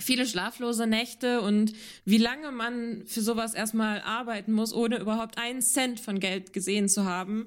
viele 0.00 0.26
schlaflose 0.26 0.88
Nächte 0.88 1.40
und 1.40 1.72
wie 2.04 2.18
lange 2.18 2.50
man 2.50 3.04
für 3.06 3.20
sowas 3.20 3.54
erstmal 3.54 4.00
arbeiten 4.00 4.54
muss, 4.54 4.74
ohne 4.74 4.98
überhaupt 4.98 5.38
einen 5.38 5.62
Cent 5.62 6.00
von 6.00 6.18
Geld 6.18 6.52
gesehen 6.52 6.88
zu 6.88 7.04
haben, 7.04 7.46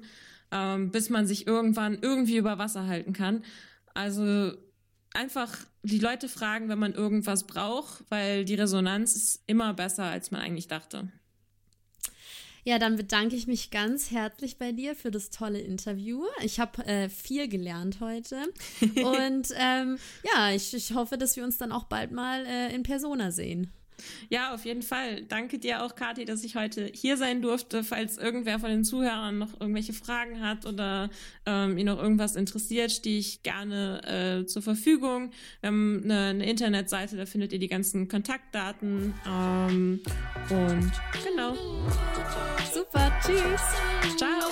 ähm, 0.50 0.90
bis 0.90 1.10
man 1.10 1.26
sich 1.26 1.46
irgendwann 1.46 1.98
irgendwie 2.00 2.38
über 2.38 2.56
Wasser 2.56 2.86
halten 2.86 3.12
kann. 3.12 3.44
Also 3.92 4.52
einfach 5.14 5.56
die 5.82 5.98
Leute 5.98 6.28
fragen, 6.28 6.68
wenn 6.68 6.78
man 6.78 6.94
irgendwas 6.94 7.46
braucht, 7.46 8.04
weil 8.08 8.44
die 8.44 8.54
Resonanz 8.54 9.14
ist 9.14 9.42
immer 9.46 9.74
besser, 9.74 10.04
als 10.04 10.30
man 10.30 10.40
eigentlich 10.40 10.68
dachte. 10.68 11.10
Ja, 12.64 12.78
dann 12.78 12.96
bedanke 12.96 13.34
ich 13.34 13.48
mich 13.48 13.70
ganz 13.70 14.12
herzlich 14.12 14.56
bei 14.56 14.70
dir 14.70 14.94
für 14.94 15.10
das 15.10 15.30
tolle 15.30 15.60
Interview. 15.60 16.24
Ich 16.42 16.60
habe 16.60 16.84
äh, 16.86 17.08
viel 17.08 17.48
gelernt 17.48 17.98
heute. 18.00 18.36
Und 19.02 19.48
ähm, 19.56 19.98
ja, 20.22 20.52
ich, 20.52 20.72
ich 20.72 20.94
hoffe, 20.94 21.18
dass 21.18 21.36
wir 21.36 21.42
uns 21.42 21.58
dann 21.58 21.72
auch 21.72 21.84
bald 21.84 22.12
mal 22.12 22.46
äh, 22.46 22.72
in 22.72 22.84
Persona 22.84 23.32
sehen. 23.32 23.72
Ja, 24.28 24.54
auf 24.54 24.64
jeden 24.64 24.82
Fall. 24.82 25.22
Danke 25.24 25.58
dir 25.58 25.82
auch, 25.82 25.94
Kathi, 25.94 26.24
dass 26.24 26.44
ich 26.44 26.56
heute 26.56 26.90
hier 26.92 27.16
sein 27.16 27.42
durfte. 27.42 27.84
Falls 27.84 28.18
irgendwer 28.18 28.58
von 28.58 28.70
den 28.70 28.84
Zuhörern 28.84 29.38
noch 29.38 29.60
irgendwelche 29.60 29.92
Fragen 29.92 30.40
hat 30.40 30.66
oder 30.66 31.10
ähm, 31.46 31.78
ihn 31.78 31.86
noch 31.86 32.00
irgendwas 32.00 32.36
interessiert, 32.36 32.92
stehe 32.92 33.18
ich 33.18 33.42
gerne 33.42 34.42
äh, 34.42 34.46
zur 34.46 34.62
Verfügung. 34.62 35.30
Wir 35.60 35.68
haben 35.68 36.00
eine, 36.04 36.18
eine, 36.30 36.46
Internetseite, 36.50 37.16
da 37.16 37.26
findet 37.26 37.52
ihr 37.52 37.58
die 37.58 37.68
ganzen 37.68 38.08
Kontaktdaten. 38.08 39.14
Ähm, 39.26 40.00
und 40.50 40.92
genau. 41.24 41.54
Super, 42.72 43.12
tschüss. 43.22 43.60
Ciao. 44.16 44.50